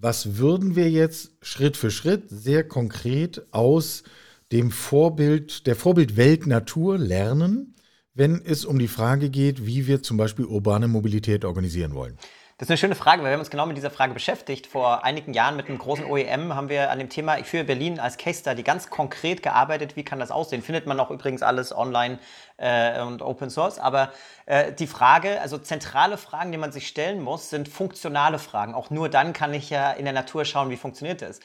was 0.00 0.36
würden 0.36 0.76
wir 0.76 0.90
jetzt 0.90 1.32
Schritt 1.42 1.76
für 1.76 1.90
Schritt 1.90 2.24
sehr 2.28 2.66
konkret 2.66 3.46
aus 3.50 4.04
dem 4.52 4.70
Vorbild, 4.70 5.66
der 5.66 5.76
Vorbildwelt 5.76 6.46
Natur 6.46 6.98
lernen, 6.98 7.74
wenn 8.14 8.40
es 8.44 8.64
um 8.64 8.78
die 8.78 8.88
Frage 8.88 9.30
geht, 9.30 9.66
wie 9.66 9.86
wir 9.86 10.02
zum 10.02 10.16
Beispiel 10.16 10.44
urbane 10.44 10.88
Mobilität 10.88 11.44
organisieren 11.44 11.94
wollen? 11.94 12.16
Das 12.58 12.66
ist 12.66 12.70
eine 12.72 12.78
schöne 12.78 12.94
Frage, 12.96 13.22
weil 13.22 13.28
wir 13.28 13.34
haben 13.34 13.40
uns 13.40 13.50
genau 13.50 13.66
mit 13.66 13.76
dieser 13.76 13.92
Frage 13.92 14.14
beschäftigt. 14.14 14.66
Vor 14.66 15.04
einigen 15.04 15.32
Jahren 15.32 15.54
mit 15.54 15.68
einem 15.68 15.78
großen 15.78 16.04
OEM 16.04 16.56
haben 16.56 16.68
wir 16.68 16.90
an 16.90 16.98
dem 16.98 17.08
Thema 17.08 17.38
Ich 17.38 17.46
führe 17.46 17.62
Berlin 17.62 18.00
als 18.00 18.16
Case 18.16 18.40
Study 18.40 18.64
ganz 18.64 18.90
konkret 18.90 19.44
gearbeitet. 19.44 19.94
Wie 19.94 20.02
kann 20.02 20.18
das 20.18 20.32
aussehen? 20.32 20.60
Findet 20.60 20.84
man 20.84 20.98
auch 20.98 21.12
übrigens 21.12 21.42
alles 21.42 21.72
online 21.72 22.18
äh, 22.56 23.00
und 23.00 23.22
Open 23.22 23.48
Source. 23.48 23.78
Aber 23.78 24.12
äh, 24.46 24.72
die 24.72 24.88
Frage, 24.88 25.40
also 25.40 25.56
zentrale 25.56 26.18
Fragen, 26.18 26.50
die 26.50 26.58
man 26.58 26.72
sich 26.72 26.88
stellen 26.88 27.22
muss, 27.22 27.48
sind 27.48 27.68
funktionale 27.68 28.40
Fragen. 28.40 28.74
Auch 28.74 28.90
nur 28.90 29.08
dann 29.08 29.32
kann 29.32 29.54
ich 29.54 29.70
ja 29.70 29.92
in 29.92 30.04
der 30.04 30.12
Natur 30.12 30.44
schauen, 30.44 30.68
wie 30.70 30.76
funktioniert 30.76 31.22
das. 31.22 31.38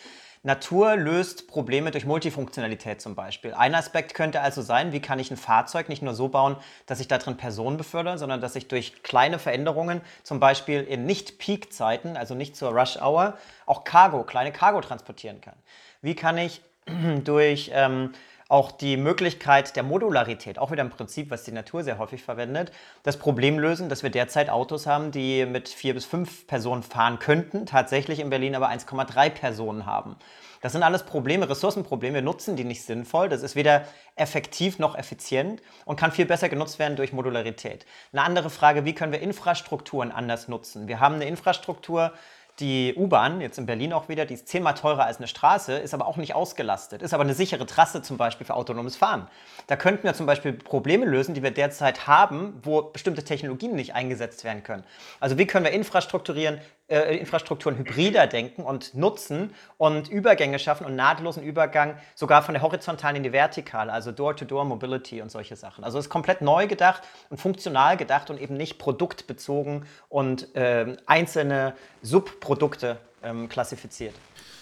Natur 0.45 0.97
löst 0.97 1.47
Probleme 1.47 1.91
durch 1.91 2.05
Multifunktionalität 2.05 3.01
zum 3.01 3.15
Beispiel. 3.15 3.53
Ein 3.53 3.75
Aspekt 3.75 4.13
könnte 4.13 4.41
also 4.41 4.61
sein, 4.61 4.91
wie 4.91 4.99
kann 4.99 5.17
ich 5.17 5.31
ein 5.31 5.37
Fahrzeug 5.37 5.87
nicht 5.87 6.01
nur 6.01 6.13
so 6.13 6.27
bauen, 6.27 6.57
dass 6.85 6.99
ich 6.99 7.07
da 7.07 7.17
drin 7.17 7.37
Personen 7.37 7.77
befördere, 7.77 8.17
sondern 8.17 8.41
dass 8.41 8.57
ich 8.57 8.67
durch 8.67 9.03
kleine 9.03 9.39
Veränderungen, 9.39 10.01
zum 10.23 10.41
Beispiel 10.41 10.81
in 10.81 11.05
Nicht-Peak-Zeiten, 11.05 12.17
also 12.17 12.35
nicht 12.35 12.57
zur 12.57 12.71
Rush-Hour, 12.71 13.37
auch 13.65 13.85
Cargo, 13.85 14.23
kleine 14.23 14.51
Cargo 14.51 14.81
transportieren 14.81 15.39
kann. 15.39 15.55
Wie 16.01 16.13
kann 16.13 16.37
ich 16.37 16.61
durch 17.23 17.71
ähm, 17.73 18.11
auch 18.49 18.71
die 18.71 18.97
Möglichkeit 18.97 19.75
der 19.75 19.83
Modularität, 19.83 20.59
auch 20.59 20.71
wieder 20.71 20.83
ein 20.83 20.89
Prinzip, 20.89 21.31
was 21.31 21.43
die 21.43 21.51
Natur 21.51 21.83
sehr 21.83 21.97
häufig 21.97 22.23
verwendet, 22.23 22.71
das 23.03 23.17
Problem 23.17 23.59
lösen, 23.59 23.89
dass 23.89 24.03
wir 24.03 24.09
derzeit 24.09 24.49
Autos 24.49 24.85
haben, 24.85 25.11
die 25.11 25.45
mit 25.45 25.69
vier 25.69 25.93
bis 25.93 26.05
fünf 26.05 26.47
Personen 26.47 26.83
fahren 26.83 27.19
könnten, 27.19 27.65
tatsächlich 27.65 28.19
in 28.19 28.29
Berlin 28.29 28.55
aber 28.55 28.69
1,3 28.69 29.29
Personen 29.29 29.85
haben. 29.85 30.15
Das 30.63 30.71
sind 30.71 30.81
alles 30.81 31.03
Probleme, 31.03 31.49
Ressourcenprobleme. 31.49 32.15
Wir 32.15 32.21
nutzen 32.21 32.55
die 32.55 32.63
nicht 32.63 32.83
sinnvoll. 32.83 33.27
Das 33.27 33.43
ist 33.43 33.57
weder 33.57 33.85
effektiv 34.15 34.79
noch 34.79 34.97
effizient 34.97 35.61
und 35.83 35.99
kann 35.99 36.13
viel 36.13 36.25
besser 36.25 36.47
genutzt 36.47 36.79
werden 36.79 36.95
durch 36.95 37.11
Modularität. 37.11 37.85
Eine 38.13 38.21
andere 38.21 38.49
Frage, 38.49 38.85
wie 38.85 38.95
können 38.95 39.11
wir 39.11 39.19
Infrastrukturen 39.19 40.09
anders 40.09 40.47
nutzen? 40.47 40.87
Wir 40.87 41.01
haben 41.01 41.15
eine 41.15 41.25
Infrastruktur, 41.25 42.13
die 42.59 42.93
U-Bahn, 42.95 43.41
jetzt 43.41 43.57
in 43.57 43.65
Berlin 43.65 43.93
auch 43.93 44.09
wieder, 44.09 44.25
die 44.25 44.35
ist 44.35 44.47
zehnmal 44.47 44.75
teurer 44.75 45.05
als 45.05 45.17
eine 45.17 45.27
Straße, 45.27 45.77
ist 45.77 45.93
aber 45.93 46.07
auch 46.07 46.17
nicht 46.17 46.35
ausgelastet, 46.35 47.01
ist 47.01 47.13
aber 47.13 47.23
eine 47.23 47.33
sichere 47.33 47.65
Trasse 47.65 48.01
zum 48.03 48.17
Beispiel 48.17 48.45
für 48.45 48.53
autonomes 48.53 48.95
Fahren. 48.95 49.27
Da 49.67 49.75
könnten 49.75 50.03
wir 50.03 50.13
zum 50.13 50.27
Beispiel 50.27 50.53
Probleme 50.53 51.05
lösen, 51.05 51.33
die 51.33 51.41
wir 51.41 51.51
derzeit 51.51 52.05
haben, 52.05 52.59
wo 52.61 52.83
bestimmte 52.83 53.23
Technologien 53.23 53.75
nicht 53.75 53.95
eingesetzt 53.95 54.43
werden 54.43 54.61
können. 54.61 54.83
Also 55.19 55.37
wie 55.37 55.47
können 55.47 55.65
wir 55.65 55.71
infrastrukturieren, 55.71 56.61
äh, 56.87 57.17
Infrastrukturen 57.17 57.77
hybrider 57.77 58.27
denken 58.27 58.63
und 58.63 58.93
nutzen 58.93 59.51
und 59.77 60.09
Übergänge 60.09 60.59
schaffen 60.59 60.85
und 60.85 60.95
nahtlosen 60.95 61.41
Übergang 61.41 61.95
sogar 62.15 62.43
von 62.43 62.53
der 62.53 62.61
horizontalen 62.61 63.15
in 63.15 63.23
die 63.23 63.31
vertikale, 63.31 63.91
also 63.91 64.11
Door-to-Door-Mobility 64.11 65.21
und 65.21 65.31
solche 65.31 65.55
Sachen. 65.55 65.83
Also 65.83 65.97
es 65.97 66.05
ist 66.05 66.09
komplett 66.09 66.41
neu 66.41 66.67
gedacht 66.67 67.03
und 67.29 67.39
funktional 67.39 67.97
gedacht 67.97 68.29
und 68.29 68.39
eben 68.39 68.57
nicht 68.57 68.79
produktbezogen 68.79 69.85
und 70.09 70.53
äh, 70.55 70.97
einzelne 71.05 71.73
Subprodukte 72.01 72.97
ähm, 73.23 73.49
klassifiziert. 73.49 74.13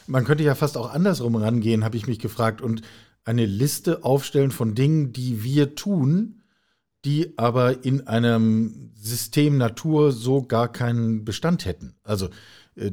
Man 0.07 0.23
könnte 0.23 0.43
ja 0.43 0.55
fast 0.55 0.77
auch 0.77 0.93
andersrum 0.93 1.35
rangehen, 1.35 1.83
habe 1.83 1.97
ich 1.97 2.07
mich 2.07 2.19
gefragt, 2.19 2.61
und 2.61 2.81
eine 3.23 3.45
Liste 3.45 4.03
aufstellen 4.03 4.51
von 4.51 4.75
Dingen, 4.75 5.13
die 5.13 5.43
wir 5.43 5.75
tun, 5.75 6.40
die 7.05 7.37
aber 7.37 7.83
in 7.83 8.07
einem 8.07 8.91
System 8.95 9.57
Natur 9.57 10.11
so 10.11 10.43
gar 10.43 10.71
keinen 10.71 11.25
Bestand 11.25 11.65
hätten. 11.65 11.95
Also 12.03 12.29
äh, 12.75 12.91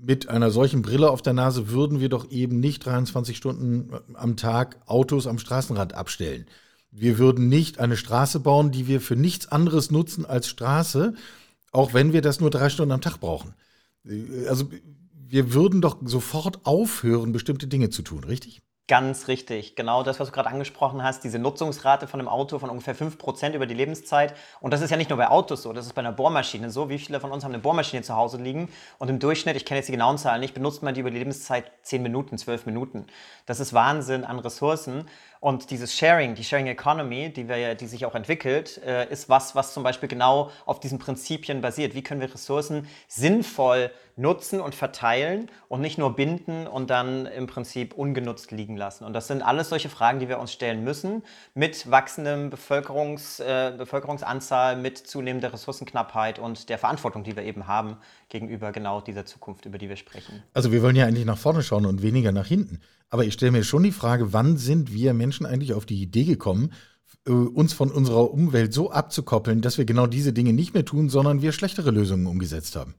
mit 0.00 0.28
einer 0.28 0.50
solchen 0.50 0.82
Brille 0.82 1.10
auf 1.10 1.22
der 1.22 1.32
Nase 1.32 1.70
würden 1.70 2.00
wir 2.00 2.08
doch 2.08 2.30
eben 2.30 2.58
nicht 2.60 2.84
23 2.84 3.36
Stunden 3.36 3.90
am 4.14 4.36
Tag 4.36 4.80
Autos 4.86 5.26
am 5.26 5.38
Straßenrand 5.38 5.94
abstellen. 5.94 6.46
Wir 6.90 7.18
würden 7.18 7.48
nicht 7.48 7.78
eine 7.78 7.96
Straße 7.96 8.40
bauen, 8.40 8.70
die 8.70 8.86
wir 8.86 9.00
für 9.00 9.16
nichts 9.16 9.48
anderes 9.48 9.90
nutzen 9.90 10.26
als 10.26 10.48
Straße, 10.48 11.14
Auch 11.74 11.94
wenn 11.94 12.12
wir 12.12 12.20
das 12.20 12.38
nur 12.38 12.50
drei 12.50 12.68
Stunden 12.68 12.92
am 12.92 13.00
Tag 13.00 13.18
brauchen. 13.18 13.54
Äh, 14.04 14.46
also 14.48 14.68
wir 15.28 15.54
würden 15.54 15.80
doch 15.80 15.96
sofort 16.04 16.66
aufhören, 16.66 17.32
bestimmte 17.32 17.66
Dinge 17.66 17.88
zu 17.88 18.02
tun, 18.02 18.24
richtig? 18.24 18.60
Ganz 18.88 19.28
richtig. 19.28 19.76
Genau 19.76 20.02
das, 20.02 20.18
was 20.18 20.28
du 20.28 20.34
gerade 20.34 20.48
angesprochen 20.48 21.04
hast, 21.04 21.22
diese 21.22 21.38
Nutzungsrate 21.38 22.08
von 22.08 22.18
einem 22.18 22.28
Auto 22.28 22.58
von 22.58 22.68
ungefähr 22.68 22.96
5% 22.96 23.52
über 23.54 23.64
die 23.64 23.74
Lebenszeit. 23.74 24.34
Und 24.60 24.72
das 24.72 24.80
ist 24.80 24.90
ja 24.90 24.96
nicht 24.96 25.08
nur 25.08 25.16
bei 25.16 25.28
Autos 25.28 25.62
so, 25.62 25.72
das 25.72 25.86
ist 25.86 25.92
bei 25.92 26.00
einer 26.00 26.10
Bohrmaschine 26.10 26.68
so. 26.68 26.88
Wie 26.88 26.98
viele 26.98 27.20
von 27.20 27.30
uns 27.30 27.44
haben 27.44 27.52
eine 27.52 27.62
Bohrmaschine 27.62 28.02
zu 28.02 28.16
Hause 28.16 28.38
liegen? 28.38 28.68
Und 28.98 29.08
im 29.08 29.20
Durchschnitt, 29.20 29.54
ich 29.54 29.64
kenne 29.64 29.78
jetzt 29.78 29.86
die 29.86 29.92
genauen 29.92 30.18
Zahlen 30.18 30.40
nicht, 30.40 30.52
benutzt 30.52 30.82
man 30.82 30.94
die 30.94 31.00
über 31.00 31.12
die 31.12 31.18
Lebenszeit 31.18 31.70
10 31.82 32.02
Minuten, 32.02 32.36
12 32.36 32.66
Minuten. 32.66 33.06
Das 33.46 33.60
ist 33.60 33.72
Wahnsinn 33.72 34.24
an 34.24 34.40
Ressourcen. 34.40 35.08
Und 35.42 35.72
dieses 35.72 35.92
Sharing, 35.92 36.36
die 36.36 36.44
Sharing 36.44 36.68
Economy, 36.68 37.32
die, 37.32 37.48
wir, 37.48 37.74
die 37.74 37.88
sich 37.88 38.06
auch 38.06 38.14
entwickelt, 38.14 38.80
äh, 38.86 39.10
ist 39.10 39.28
was, 39.28 39.56
was 39.56 39.74
zum 39.74 39.82
Beispiel 39.82 40.08
genau 40.08 40.52
auf 40.66 40.78
diesen 40.78 41.00
Prinzipien 41.00 41.60
basiert. 41.60 41.96
Wie 41.96 42.02
können 42.02 42.20
wir 42.20 42.32
Ressourcen 42.32 42.86
sinnvoll 43.08 43.90
nutzen 44.14 44.60
und 44.60 44.76
verteilen 44.76 45.50
und 45.66 45.80
nicht 45.80 45.98
nur 45.98 46.14
binden 46.14 46.68
und 46.68 46.90
dann 46.90 47.26
im 47.26 47.48
Prinzip 47.48 47.92
ungenutzt 47.92 48.52
liegen 48.52 48.76
lassen? 48.76 49.02
Und 49.02 49.14
das 49.14 49.26
sind 49.26 49.42
alles 49.42 49.70
solche 49.70 49.88
Fragen, 49.88 50.20
die 50.20 50.28
wir 50.28 50.38
uns 50.38 50.52
stellen 50.52 50.84
müssen, 50.84 51.24
mit 51.54 51.90
wachsendem 51.90 52.48
Bevölkerungs, 52.48 53.40
äh, 53.40 53.72
Bevölkerungsanzahl, 53.76 54.76
mit 54.76 54.96
zunehmender 54.96 55.52
Ressourcenknappheit 55.52 56.38
und 56.38 56.68
der 56.68 56.78
Verantwortung, 56.78 57.24
die 57.24 57.34
wir 57.34 57.42
eben 57.42 57.66
haben 57.66 57.96
gegenüber 58.28 58.70
genau 58.70 59.00
dieser 59.00 59.26
Zukunft, 59.26 59.66
über 59.66 59.78
die 59.78 59.88
wir 59.88 59.96
sprechen. 59.96 60.44
Also 60.54 60.70
wir 60.70 60.82
wollen 60.82 60.94
ja 60.94 61.06
eigentlich 61.06 61.26
nach 61.26 61.36
vorne 61.36 61.64
schauen 61.64 61.84
und 61.84 62.00
weniger 62.00 62.30
nach 62.30 62.46
hinten. 62.46 62.80
Aber 63.12 63.24
ich 63.24 63.34
stelle 63.34 63.52
mir 63.52 63.62
schon 63.62 63.82
die 63.82 63.92
Frage, 63.92 64.32
wann 64.32 64.56
sind 64.56 64.90
wir 64.90 65.12
Menschen 65.12 65.44
eigentlich 65.44 65.74
auf 65.74 65.84
die 65.84 66.00
Idee 66.00 66.24
gekommen, 66.24 66.72
äh, 67.26 67.30
uns 67.30 67.74
von 67.74 67.90
unserer 67.90 68.30
Umwelt 68.30 68.72
so 68.72 68.90
abzukoppeln, 68.90 69.60
dass 69.60 69.76
wir 69.76 69.84
genau 69.84 70.06
diese 70.06 70.32
Dinge 70.32 70.54
nicht 70.54 70.72
mehr 70.72 70.86
tun, 70.86 71.10
sondern 71.10 71.42
wir 71.42 71.52
schlechtere 71.52 71.90
Lösungen 71.90 72.26
umgesetzt 72.26 72.74
haben? 72.74 72.94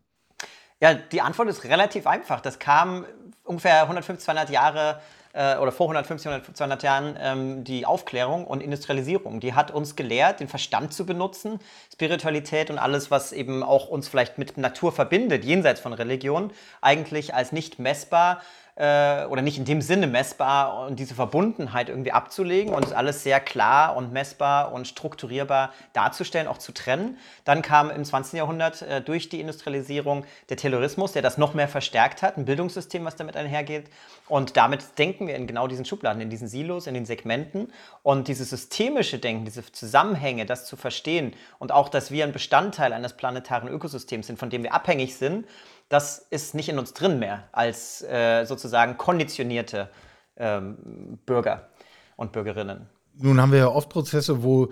Ja, 0.79 0.93
die 0.93 1.22
Antwort 1.22 1.50
ist 1.50 1.63
relativ 1.63 2.05
einfach. 2.05 2.41
Das 2.41 2.60
kam 2.60 3.05
ungefähr 3.43 3.82
150, 3.82 4.24
200 4.24 4.51
Jahre 4.51 5.01
äh, 5.34 5.58
oder 5.58 5.72
vor 5.72 5.88
150, 5.88 6.53
200 6.53 6.84
Jahren 6.84 7.17
ähm, 7.20 7.63
die 7.63 7.88
Aufklärung 7.88 8.46
und 8.46 8.62
Industrialisierung. 8.62 9.39
Die 9.39 9.55
hat 9.55 9.72
uns 9.72 9.96
gelehrt, 9.96 10.41
den 10.41 10.48
Verstand 10.48 10.93
zu 10.93 11.08
benutzen, 11.08 11.58
Spiritualität 11.91 12.70
und 12.70 12.77
alles, 12.77 13.10
was 13.10 13.32
eben 13.32 13.63
auch 13.63 13.88
uns 13.88 14.08
vielleicht 14.08 14.38
mit 14.38 14.58
Natur 14.58 14.91
verbindet, 14.91 15.43
jenseits 15.43 15.82
von 15.82 15.93
Religion, 15.93 16.51
eigentlich 16.82 17.34
als 17.34 17.51
nicht 17.51 17.79
messbar 17.79 18.43
äh, 18.75 19.25
oder 19.25 19.42
nicht 19.42 19.58
in 19.58 19.65
dem 19.65 19.82
Sinne 19.82 20.08
messbar 20.08 20.88
und 20.88 21.00
diese 21.00 21.13
Verbundenheit 21.13 21.89
irgendwie 21.89 22.12
abzulegen 22.12 22.74
und 22.74 22.86
es 22.86 22.92
alles 22.92 23.24
sehr 23.24 23.39
klar 23.39 23.96
und 23.96 24.12
messbar 24.12 24.72
und 24.72 24.88
strukturierbar 24.88 25.74
darzustellen, 25.94 26.48
auch 26.48 26.58
zu 26.58 26.72
trennen. 26.72 27.18
Dann 27.46 27.62
kam 27.62 27.92
im 27.92 28.03
20. 28.03 28.34
Jahrhundert 28.34 28.82
äh, 28.82 29.01
durch 29.01 29.30
die 29.30 29.39
Industrialisierung 29.39 30.25
der 30.50 30.58
Terrorismus, 30.58 31.12
der 31.12 31.22
das 31.22 31.38
noch 31.38 31.53
mehr 31.53 31.68
verstärkt 31.68 32.22
hat, 32.22 32.38
ein 32.38 32.46
Bildungssystem, 32.46 33.06
was 33.06 33.15
damit 33.15 33.36
einhergeht. 33.36 33.89
Und 34.27 34.58
damit 34.58 34.98
denken 34.98 35.27
wir 35.27 35.36
in 35.36 35.46
genau 35.46 35.68
diesen 35.68 35.86
Schubladen, 35.86 36.22
in 36.22 36.30
diesen 36.30 36.48
Silos, 36.48 36.88
in 36.88 36.94
den 36.94 37.06
Segmenten. 37.06 37.72
Und 38.01 38.27
dieses 38.27 38.50
systemische 38.50 39.20
Denken, 39.20 39.46
diese 39.46 39.72
Zusammenhänge, 39.72 40.46
das 40.46 40.65
zu 40.65 40.77
verstehen 40.77 41.34
und 41.60 41.72
auch, 41.72 41.89
dass 41.89 42.10
wir 42.10 42.24
ein 42.24 42.32
Bestandteil 42.32 42.94
eines 42.94 43.13
planetaren 43.13 43.70
Ökosystems 43.70 44.27
sind, 44.27 44.39
von 44.39 44.50
dem 44.50 44.63
wir 44.63 44.74
abhängig 44.74 45.15
sind, 45.15 45.46
das 45.90 46.20
ist 46.30 46.56
nicht 46.56 46.70
in 46.70 46.80
uns 46.80 46.94
drin 46.94 47.20
mehr 47.20 47.48
als 47.52 48.02
äh, 48.02 48.46
sozusagen 48.46 48.98
konditionierte 48.98 49.90
ähm, 50.38 51.20
Bürger 51.25 51.70
und 52.16 52.32
Bürgerinnen. 52.32 52.88
Nun 53.16 53.40
haben 53.40 53.52
wir 53.52 53.60
ja 53.60 53.68
oft 53.68 53.90
Prozesse, 53.90 54.42
wo, 54.42 54.72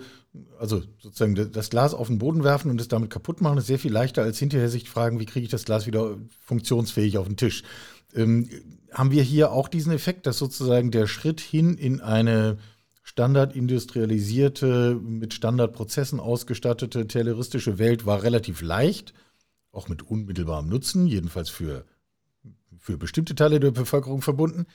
also 0.58 0.82
sozusagen 0.98 1.52
das 1.52 1.70
Glas 1.70 1.94
auf 1.94 2.08
den 2.08 2.18
Boden 2.18 2.42
werfen 2.42 2.70
und 2.70 2.80
es 2.80 2.88
damit 2.88 3.10
kaputt 3.10 3.40
machen, 3.40 3.58
ist 3.58 3.68
sehr 3.68 3.78
viel 3.78 3.92
leichter, 3.92 4.22
als 4.22 4.38
hinterher 4.38 4.68
sich 4.68 4.90
fragen, 4.90 5.20
wie 5.20 5.26
kriege 5.26 5.44
ich 5.44 5.50
das 5.50 5.64
Glas 5.64 5.86
wieder 5.86 6.16
funktionsfähig 6.44 7.18
auf 7.18 7.28
den 7.28 7.36
Tisch. 7.36 7.62
Ähm, 8.14 8.48
haben 8.92 9.12
wir 9.12 9.22
hier 9.22 9.52
auch 9.52 9.68
diesen 9.68 9.92
Effekt, 9.92 10.26
dass 10.26 10.38
sozusagen 10.38 10.90
der 10.90 11.06
Schritt 11.06 11.40
hin 11.40 11.74
in 11.74 12.00
eine 12.00 12.58
standardindustrialisierte, 13.04 14.98
mit 15.00 15.34
Standardprozessen 15.34 16.18
ausgestattete, 16.18 17.06
terroristische 17.06 17.78
Welt 17.78 18.06
war 18.06 18.22
relativ 18.22 18.60
leicht 18.60 19.14
auch 19.72 19.88
mit 19.88 20.02
unmittelbarem 20.02 20.68
Nutzen, 20.68 21.06
jedenfalls 21.06 21.48
für, 21.48 21.84
für 22.78 22.98
bestimmte 22.98 23.34
Teile 23.34 23.58
der 23.58 23.70
Bevölkerung 23.70 24.22
verbunden. 24.22 24.66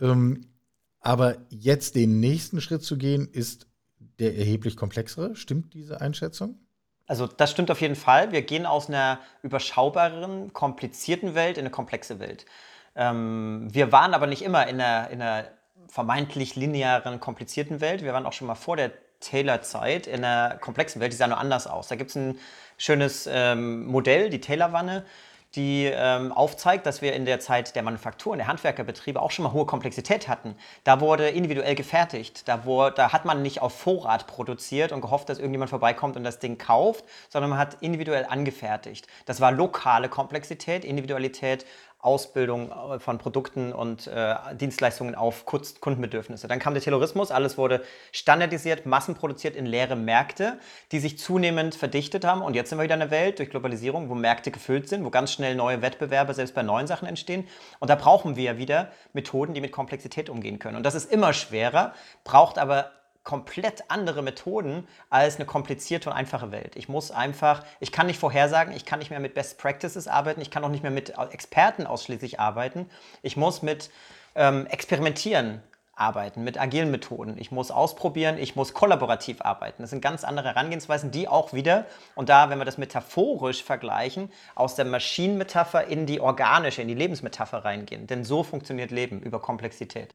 Ähm, 0.00 0.48
aber 1.00 1.36
jetzt 1.48 1.94
den 1.94 2.20
nächsten 2.20 2.60
Schritt 2.60 2.82
zu 2.82 2.96
gehen, 2.96 3.28
ist 3.32 3.66
der 4.18 4.36
erheblich 4.36 4.76
komplexere. 4.76 5.34
Stimmt 5.36 5.74
diese 5.74 6.00
Einschätzung? 6.00 6.58
Also 7.06 7.26
das 7.26 7.50
stimmt 7.50 7.70
auf 7.70 7.80
jeden 7.80 7.96
Fall. 7.96 8.32
Wir 8.32 8.42
gehen 8.42 8.66
aus 8.66 8.88
einer 8.88 9.18
überschaubaren, 9.42 10.52
komplizierten 10.52 11.34
Welt 11.34 11.58
in 11.58 11.62
eine 11.62 11.70
komplexe 11.70 12.20
Welt. 12.20 12.46
Ähm, 12.94 13.68
wir 13.70 13.90
waren 13.90 14.14
aber 14.14 14.26
nicht 14.26 14.42
immer 14.42 14.66
in 14.66 14.80
einer, 14.80 15.10
in 15.10 15.20
einer 15.20 15.48
vermeintlich 15.88 16.56
linearen, 16.56 17.20
komplizierten 17.20 17.80
Welt. 17.80 18.02
Wir 18.02 18.12
waren 18.12 18.26
auch 18.26 18.32
schon 18.32 18.46
mal 18.46 18.54
vor 18.54 18.76
der 18.76 18.92
Taylor-Zeit 19.22 20.06
in 20.06 20.24
einer 20.24 20.58
komplexen 20.58 21.00
Welt, 21.00 21.12
die 21.12 21.16
sah 21.16 21.26
nur 21.26 21.38
anders 21.38 21.66
aus. 21.66 21.88
Da 21.88 21.96
gibt 21.96 22.10
es 22.10 22.16
ein 22.16 22.38
schönes 22.76 23.28
ähm, 23.30 23.86
Modell, 23.86 24.28
die 24.28 24.40
Taylor-Wanne, 24.40 25.04
die 25.54 25.90
ähm, 25.92 26.32
aufzeigt, 26.32 26.86
dass 26.86 27.02
wir 27.02 27.12
in 27.12 27.26
der 27.26 27.38
Zeit 27.38 27.76
der 27.76 27.82
Manufaktur 27.82 28.36
der 28.36 28.46
Handwerkerbetriebe 28.46 29.20
auch 29.20 29.30
schon 29.30 29.42
mal 29.42 29.52
hohe 29.52 29.66
Komplexität 29.66 30.26
hatten. 30.28 30.56
Da 30.84 31.00
wurde 31.00 31.28
individuell 31.28 31.74
gefertigt. 31.74 32.48
Da, 32.48 32.64
wurde, 32.64 32.94
da 32.96 33.12
hat 33.12 33.24
man 33.24 33.42
nicht 33.42 33.60
auf 33.60 33.78
Vorrat 33.78 34.26
produziert 34.26 34.92
und 34.92 35.02
gehofft, 35.02 35.28
dass 35.28 35.38
irgendjemand 35.38 35.70
vorbeikommt 35.70 36.16
und 36.16 36.24
das 36.24 36.38
Ding 36.38 36.56
kauft, 36.56 37.04
sondern 37.28 37.50
man 37.50 37.58
hat 37.58 37.76
individuell 37.80 38.24
angefertigt. 38.28 39.06
Das 39.26 39.40
war 39.40 39.52
lokale 39.52 40.08
Komplexität, 40.08 40.84
Individualität 40.84 41.66
Ausbildung 42.02 42.70
äh, 42.70 42.98
von 42.98 43.18
Produkten 43.18 43.72
und 43.72 44.08
äh, 44.08 44.34
Dienstleistungen 44.54 45.14
auf 45.14 45.46
Kundenbedürfnisse. 45.46 46.48
Dann 46.48 46.58
kam 46.58 46.74
der 46.74 46.82
Terrorismus, 46.82 47.30
alles 47.30 47.56
wurde 47.56 47.82
standardisiert, 48.10 48.84
massenproduziert 48.86 49.56
in 49.56 49.66
leere 49.66 49.96
Märkte, 49.96 50.58
die 50.90 50.98
sich 50.98 51.18
zunehmend 51.18 51.76
verdichtet 51.76 52.24
haben. 52.24 52.42
Und 52.42 52.54
jetzt 52.54 52.70
sind 52.70 52.78
wir 52.78 52.84
wieder 52.84 52.96
in 52.96 53.02
einer 53.02 53.10
Welt 53.12 53.38
durch 53.38 53.50
Globalisierung, 53.50 54.10
wo 54.10 54.14
Märkte 54.14 54.50
gefüllt 54.50 54.88
sind, 54.88 55.04
wo 55.04 55.10
ganz 55.10 55.32
schnell 55.32 55.54
neue 55.54 55.80
Wettbewerbe 55.80 56.34
selbst 56.34 56.54
bei 56.54 56.62
neuen 56.62 56.88
Sachen 56.88 57.06
entstehen. 57.06 57.46
Und 57.78 57.88
da 57.88 57.94
brauchen 57.94 58.34
wir 58.34 58.58
wieder 58.58 58.90
Methoden, 59.12 59.54
die 59.54 59.60
mit 59.60 59.70
Komplexität 59.72 60.28
umgehen 60.28 60.58
können. 60.58 60.76
Und 60.76 60.82
das 60.82 60.96
ist 60.96 61.10
immer 61.10 61.32
schwerer, 61.32 61.94
braucht 62.24 62.58
aber 62.58 62.90
komplett 63.24 63.84
andere 63.88 64.22
Methoden 64.22 64.86
als 65.10 65.36
eine 65.36 65.46
komplizierte 65.46 66.10
und 66.10 66.16
einfache 66.16 66.50
Welt. 66.50 66.76
Ich 66.76 66.88
muss 66.88 67.10
einfach, 67.10 67.64
ich 67.80 67.92
kann 67.92 68.06
nicht 68.06 68.18
vorhersagen, 68.18 68.74
ich 68.74 68.84
kann 68.84 68.98
nicht 68.98 69.10
mehr 69.10 69.20
mit 69.20 69.34
Best 69.34 69.58
Practices 69.58 70.08
arbeiten, 70.08 70.40
ich 70.40 70.50
kann 70.50 70.64
auch 70.64 70.68
nicht 70.68 70.82
mehr 70.82 70.90
mit 70.90 71.14
Experten 71.30 71.86
ausschließlich 71.86 72.40
arbeiten. 72.40 72.88
Ich 73.22 73.36
muss 73.36 73.62
mit 73.62 73.90
ähm, 74.34 74.66
Experimentieren 74.66 75.62
arbeiten, 75.94 76.42
mit 76.42 76.58
agilen 76.58 76.90
Methoden. 76.90 77.36
Ich 77.38 77.52
muss 77.52 77.70
ausprobieren, 77.70 78.38
ich 78.38 78.56
muss 78.56 78.74
kollaborativ 78.74 79.42
arbeiten. 79.42 79.82
Das 79.82 79.90
sind 79.90 80.00
ganz 80.00 80.24
andere 80.24 80.48
Herangehensweisen, 80.48 81.10
die 81.10 81.28
auch 81.28 81.52
wieder, 81.52 81.86
und 82.14 82.28
da, 82.28 82.50
wenn 82.50 82.58
wir 82.58 82.64
das 82.64 82.78
metaphorisch 82.78 83.62
vergleichen, 83.62 84.32
aus 84.54 84.74
der 84.74 84.86
Maschinenmetapher 84.86 85.86
in 85.86 86.06
die 86.06 86.20
organische, 86.20 86.82
in 86.82 86.88
die 86.88 86.94
Lebensmetapher 86.94 87.64
reingehen. 87.64 88.06
Denn 88.06 88.24
so 88.24 88.42
funktioniert 88.42 88.90
Leben 88.90 89.20
über 89.20 89.40
Komplexität. 89.40 90.14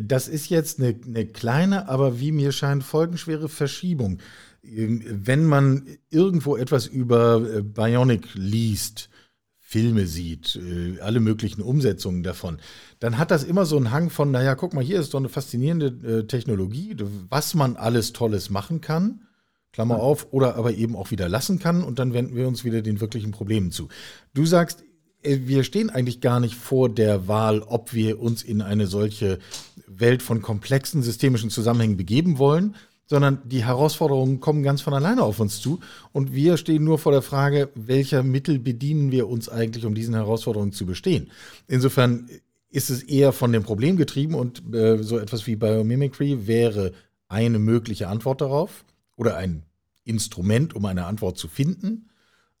Das 0.00 0.28
ist 0.28 0.50
jetzt 0.50 0.78
eine, 0.78 0.94
eine 1.06 1.26
kleine, 1.26 1.88
aber 1.88 2.20
wie 2.20 2.32
mir 2.32 2.52
scheint, 2.52 2.84
folgenschwere 2.84 3.48
Verschiebung. 3.48 4.18
Wenn 4.62 5.44
man 5.44 5.86
irgendwo 6.10 6.56
etwas 6.56 6.86
über 6.86 7.42
äh, 7.42 7.62
Bionic 7.62 8.28
liest, 8.34 9.10
Filme 9.58 10.06
sieht, 10.06 10.56
äh, 10.56 11.00
alle 11.00 11.20
möglichen 11.20 11.60
Umsetzungen 11.60 12.22
davon, 12.22 12.58
dann 13.00 13.18
hat 13.18 13.30
das 13.30 13.42
immer 13.42 13.66
so 13.66 13.76
einen 13.76 13.90
Hang 13.90 14.10
von, 14.10 14.30
naja, 14.30 14.54
guck 14.54 14.72
mal, 14.72 14.84
hier 14.84 15.00
ist 15.00 15.14
doch 15.14 15.18
eine 15.18 15.28
faszinierende 15.28 15.86
äh, 16.20 16.26
Technologie, 16.26 16.96
was 17.28 17.54
man 17.54 17.76
alles 17.76 18.12
Tolles 18.12 18.50
machen 18.50 18.80
kann, 18.80 19.26
Klammer 19.72 19.96
auf, 19.96 20.28
oder 20.32 20.54
aber 20.56 20.74
eben 20.74 20.94
auch 20.94 21.10
wieder 21.10 21.28
lassen 21.28 21.58
kann 21.58 21.82
und 21.82 21.98
dann 21.98 22.14
wenden 22.14 22.36
wir 22.36 22.46
uns 22.46 22.64
wieder 22.64 22.82
den 22.82 23.00
wirklichen 23.00 23.32
Problemen 23.32 23.72
zu. 23.72 23.88
Du 24.32 24.46
sagst, 24.46 24.84
wir 25.24 25.64
stehen 25.64 25.90
eigentlich 25.90 26.20
gar 26.20 26.40
nicht 26.40 26.54
vor 26.54 26.88
der 26.88 27.28
Wahl, 27.28 27.62
ob 27.62 27.92
wir 27.94 28.20
uns 28.20 28.42
in 28.42 28.62
eine 28.62 28.86
solche 28.86 29.38
Welt 29.86 30.22
von 30.22 30.42
komplexen 30.42 31.02
systemischen 31.02 31.50
Zusammenhängen 31.50 31.96
begeben 31.96 32.38
wollen, 32.38 32.76
sondern 33.06 33.38
die 33.44 33.64
Herausforderungen 33.64 34.40
kommen 34.40 34.62
ganz 34.62 34.80
von 34.80 34.94
alleine 34.94 35.22
auf 35.22 35.40
uns 35.40 35.60
zu. 35.60 35.80
Und 36.12 36.34
wir 36.34 36.56
stehen 36.56 36.84
nur 36.84 36.98
vor 36.98 37.12
der 37.12 37.22
Frage, 37.22 37.70
welcher 37.74 38.22
Mittel 38.22 38.58
bedienen 38.58 39.12
wir 39.12 39.28
uns 39.28 39.48
eigentlich, 39.48 39.84
um 39.84 39.94
diesen 39.94 40.14
Herausforderungen 40.14 40.72
zu 40.72 40.86
bestehen. 40.86 41.30
Insofern 41.66 42.28
ist 42.70 42.90
es 42.90 43.02
eher 43.02 43.32
von 43.32 43.52
dem 43.52 43.62
Problem 43.62 43.96
getrieben 43.96 44.34
und 44.34 44.62
äh, 44.74 45.02
so 45.02 45.18
etwas 45.18 45.46
wie 45.46 45.56
Biomimicry 45.56 46.46
wäre 46.46 46.92
eine 47.28 47.58
mögliche 47.58 48.08
Antwort 48.08 48.40
darauf 48.40 48.84
oder 49.16 49.36
ein 49.36 49.64
Instrument, 50.04 50.74
um 50.74 50.84
eine 50.84 51.06
Antwort 51.06 51.38
zu 51.38 51.48
finden 51.48 52.10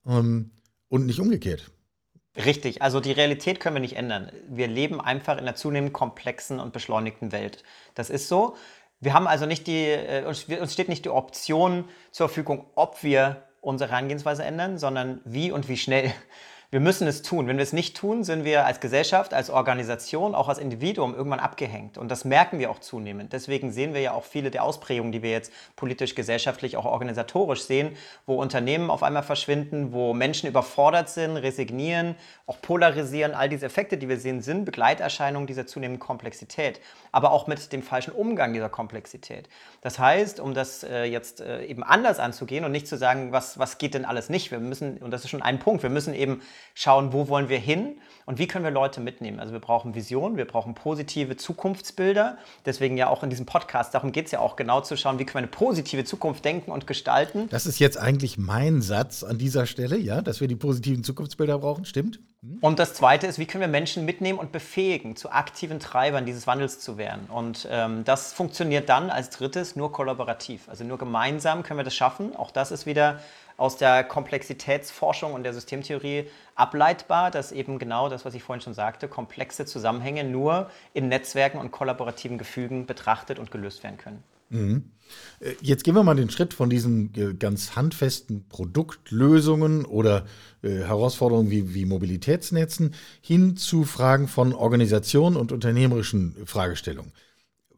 ähm, 0.06 0.50
und 0.88 1.06
nicht 1.06 1.20
umgekehrt. 1.20 1.70
Richtig, 2.36 2.82
also 2.82 2.98
die 2.98 3.12
Realität 3.12 3.60
können 3.60 3.76
wir 3.76 3.80
nicht 3.80 3.96
ändern. 3.96 4.32
Wir 4.48 4.66
leben 4.66 5.00
einfach 5.00 5.34
in 5.34 5.40
einer 5.40 5.54
zunehmend 5.54 5.92
komplexen 5.92 6.58
und 6.58 6.72
beschleunigten 6.72 7.30
Welt. 7.30 7.62
Das 7.94 8.10
ist 8.10 8.28
so. 8.28 8.56
Wir 9.00 9.14
haben 9.14 9.28
also 9.28 9.46
nicht 9.46 9.66
die, 9.68 9.84
äh, 9.84 10.24
uns, 10.24 10.46
steht 10.72 10.88
nicht 10.88 11.04
die 11.04 11.10
Option 11.10 11.88
zur 12.10 12.28
Verfügung, 12.28 12.66
ob 12.74 13.02
wir 13.04 13.44
unsere 13.60 13.90
Herangehensweise 13.90 14.42
ändern, 14.44 14.78
sondern 14.78 15.20
wie 15.24 15.52
und 15.52 15.68
wie 15.68 15.76
schnell. 15.76 16.12
Wir 16.74 16.80
müssen 16.80 17.06
es 17.06 17.22
tun. 17.22 17.46
Wenn 17.46 17.56
wir 17.56 17.62
es 17.62 17.72
nicht 17.72 17.96
tun, 17.96 18.24
sind 18.24 18.44
wir 18.44 18.66
als 18.66 18.80
Gesellschaft, 18.80 19.32
als 19.32 19.48
Organisation, 19.48 20.34
auch 20.34 20.48
als 20.48 20.58
Individuum 20.58 21.14
irgendwann 21.14 21.38
abgehängt. 21.38 21.98
Und 21.98 22.08
das 22.08 22.24
merken 22.24 22.58
wir 22.58 22.68
auch 22.68 22.80
zunehmend. 22.80 23.32
Deswegen 23.32 23.70
sehen 23.70 23.94
wir 23.94 24.00
ja 24.00 24.10
auch 24.10 24.24
viele 24.24 24.50
der 24.50 24.64
Ausprägungen, 24.64 25.12
die 25.12 25.22
wir 25.22 25.30
jetzt 25.30 25.52
politisch, 25.76 26.16
gesellschaftlich, 26.16 26.76
auch 26.76 26.84
organisatorisch 26.84 27.62
sehen, 27.62 27.96
wo 28.26 28.42
Unternehmen 28.42 28.90
auf 28.90 29.04
einmal 29.04 29.22
verschwinden, 29.22 29.92
wo 29.92 30.14
Menschen 30.14 30.48
überfordert 30.48 31.08
sind, 31.08 31.36
resignieren, 31.36 32.16
auch 32.48 32.60
polarisieren. 32.60 33.34
All 33.34 33.48
diese 33.48 33.66
Effekte, 33.66 33.96
die 33.96 34.08
wir 34.08 34.18
sehen, 34.18 34.42
sind 34.42 34.64
Begleiterscheinungen 34.64 35.46
dieser 35.46 35.68
zunehmenden 35.68 36.00
Komplexität, 36.00 36.80
aber 37.12 37.30
auch 37.30 37.46
mit 37.46 37.72
dem 37.72 37.84
falschen 37.84 38.12
Umgang 38.12 38.52
dieser 38.52 38.68
Komplexität. 38.68 39.48
Das 39.80 40.00
heißt, 40.00 40.40
um 40.40 40.54
das 40.54 40.82
äh, 40.82 41.04
jetzt 41.04 41.40
äh, 41.40 41.64
eben 41.66 41.84
anders 41.84 42.18
anzugehen 42.18 42.64
und 42.64 42.72
nicht 42.72 42.88
zu 42.88 42.96
sagen, 42.96 43.30
was, 43.30 43.60
was 43.60 43.78
geht 43.78 43.94
denn 43.94 44.04
alles 44.04 44.28
nicht, 44.28 44.50
wir 44.50 44.58
müssen, 44.58 44.98
und 44.98 45.12
das 45.12 45.22
ist 45.22 45.30
schon 45.30 45.40
ein 45.40 45.60
Punkt, 45.60 45.84
wir 45.84 45.90
müssen 45.90 46.14
eben 46.14 46.42
schauen, 46.74 47.12
wo 47.12 47.28
wollen 47.28 47.48
wir 47.48 47.58
hin 47.58 48.00
und 48.26 48.38
wie 48.38 48.46
können 48.46 48.64
wir 48.64 48.70
Leute 48.70 49.00
mitnehmen. 49.00 49.40
Also 49.40 49.52
wir 49.52 49.60
brauchen 49.60 49.94
Visionen, 49.94 50.36
wir 50.36 50.46
brauchen 50.46 50.74
positive 50.74 51.36
Zukunftsbilder. 51.36 52.38
Deswegen 52.64 52.96
ja 52.96 53.08
auch 53.08 53.22
in 53.22 53.30
diesem 53.30 53.46
Podcast, 53.46 53.94
darum 53.94 54.12
geht 54.12 54.26
es 54.26 54.32
ja 54.32 54.40
auch 54.40 54.56
genau 54.56 54.80
zu 54.80 54.96
schauen, 54.96 55.18
wie 55.18 55.24
können 55.24 55.44
wir 55.44 55.48
eine 55.48 55.72
positive 55.72 56.04
Zukunft 56.04 56.44
denken 56.44 56.70
und 56.70 56.86
gestalten. 56.86 57.48
Das 57.50 57.66
ist 57.66 57.78
jetzt 57.78 57.98
eigentlich 57.98 58.38
mein 58.38 58.82
Satz 58.82 59.22
an 59.22 59.38
dieser 59.38 59.66
Stelle, 59.66 59.98
ja, 59.98 60.22
dass 60.22 60.40
wir 60.40 60.48
die 60.48 60.56
positiven 60.56 61.04
Zukunftsbilder 61.04 61.58
brauchen, 61.58 61.84
stimmt? 61.84 62.20
Und 62.60 62.78
das 62.78 62.94
Zweite 62.94 63.26
ist, 63.26 63.38
wie 63.38 63.46
können 63.46 63.62
wir 63.62 63.68
Menschen 63.68 64.04
mitnehmen 64.04 64.38
und 64.38 64.52
befähigen, 64.52 65.16
zu 65.16 65.30
aktiven 65.30 65.80
Treibern 65.80 66.26
dieses 66.26 66.46
Wandels 66.46 66.78
zu 66.78 66.98
werden. 66.98 67.26
Und 67.28 67.66
ähm, 67.70 68.04
das 68.04 68.32
funktioniert 68.34 68.88
dann 68.88 69.10
als 69.10 69.30
drittes 69.30 69.76
nur 69.76 69.92
kollaborativ. 69.92 70.68
Also 70.68 70.84
nur 70.84 70.98
gemeinsam 70.98 71.62
können 71.62 71.78
wir 71.78 71.84
das 71.84 71.94
schaffen. 71.94 72.36
Auch 72.36 72.50
das 72.50 72.70
ist 72.70 72.84
wieder 72.84 73.20
aus 73.56 73.76
der 73.76 74.04
Komplexitätsforschung 74.04 75.32
und 75.32 75.44
der 75.44 75.54
Systemtheorie 75.54 76.28
ableitbar, 76.54 77.30
dass 77.30 77.52
eben 77.52 77.78
genau 77.78 78.08
das, 78.08 78.24
was 78.24 78.34
ich 78.34 78.42
vorhin 78.42 78.60
schon 78.60 78.74
sagte, 78.74 79.08
komplexe 79.08 79.64
Zusammenhänge 79.64 80.24
nur 80.24 80.70
in 80.92 81.08
Netzwerken 81.08 81.58
und 81.58 81.70
kollaborativen 81.70 82.36
Gefügen 82.36 82.84
betrachtet 82.84 83.38
und 83.38 83.50
gelöst 83.50 83.82
werden 83.84 83.96
können. 83.96 84.22
Mhm. 84.50 84.84
Äh, 85.40 85.52
jetzt 85.60 85.84
gehen 85.84 85.94
wir 85.94 86.02
mal 86.02 86.14
den 86.14 86.30
Schritt 86.30 86.54
von 86.54 86.70
diesen 86.70 87.14
äh, 87.14 87.34
ganz 87.34 87.76
handfesten 87.76 88.48
Produktlösungen 88.48 89.84
oder 89.84 90.26
äh, 90.62 90.80
Herausforderungen 90.80 91.50
wie, 91.50 91.74
wie 91.74 91.84
Mobilitätsnetzen 91.84 92.94
hin 93.20 93.56
zu 93.56 93.84
Fragen 93.84 94.28
von 94.28 94.52
Organisation 94.52 95.36
und 95.36 95.52
unternehmerischen 95.52 96.36
Fragestellungen. 96.44 97.12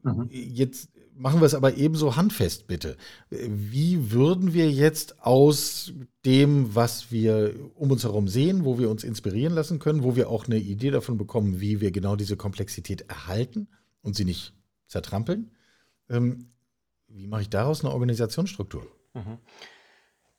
Mhm. 0.02 0.28
Jetzt 0.30 0.88
Machen 1.18 1.40
wir 1.40 1.46
es 1.46 1.54
aber 1.54 1.78
ebenso 1.78 2.14
handfest, 2.14 2.66
bitte. 2.66 2.98
Wie 3.30 4.12
würden 4.12 4.52
wir 4.52 4.70
jetzt 4.70 5.22
aus 5.22 5.94
dem, 6.26 6.74
was 6.74 7.10
wir 7.10 7.54
um 7.74 7.90
uns 7.90 8.04
herum 8.04 8.28
sehen, 8.28 8.66
wo 8.66 8.78
wir 8.78 8.90
uns 8.90 9.02
inspirieren 9.02 9.54
lassen 9.54 9.78
können, 9.78 10.02
wo 10.02 10.14
wir 10.14 10.28
auch 10.28 10.44
eine 10.44 10.58
Idee 10.58 10.90
davon 10.90 11.16
bekommen, 11.16 11.58
wie 11.58 11.80
wir 11.80 11.90
genau 11.90 12.16
diese 12.16 12.36
Komplexität 12.36 13.08
erhalten 13.08 13.68
und 14.02 14.14
sie 14.14 14.26
nicht 14.26 14.52
zertrampeln, 14.88 15.52
ähm, 16.10 16.50
wie 17.16 17.26
mache 17.26 17.42
ich 17.42 17.50
daraus 17.50 17.84
eine 17.84 17.92
Organisationsstruktur? 17.92 18.86
Mhm. 19.14 19.38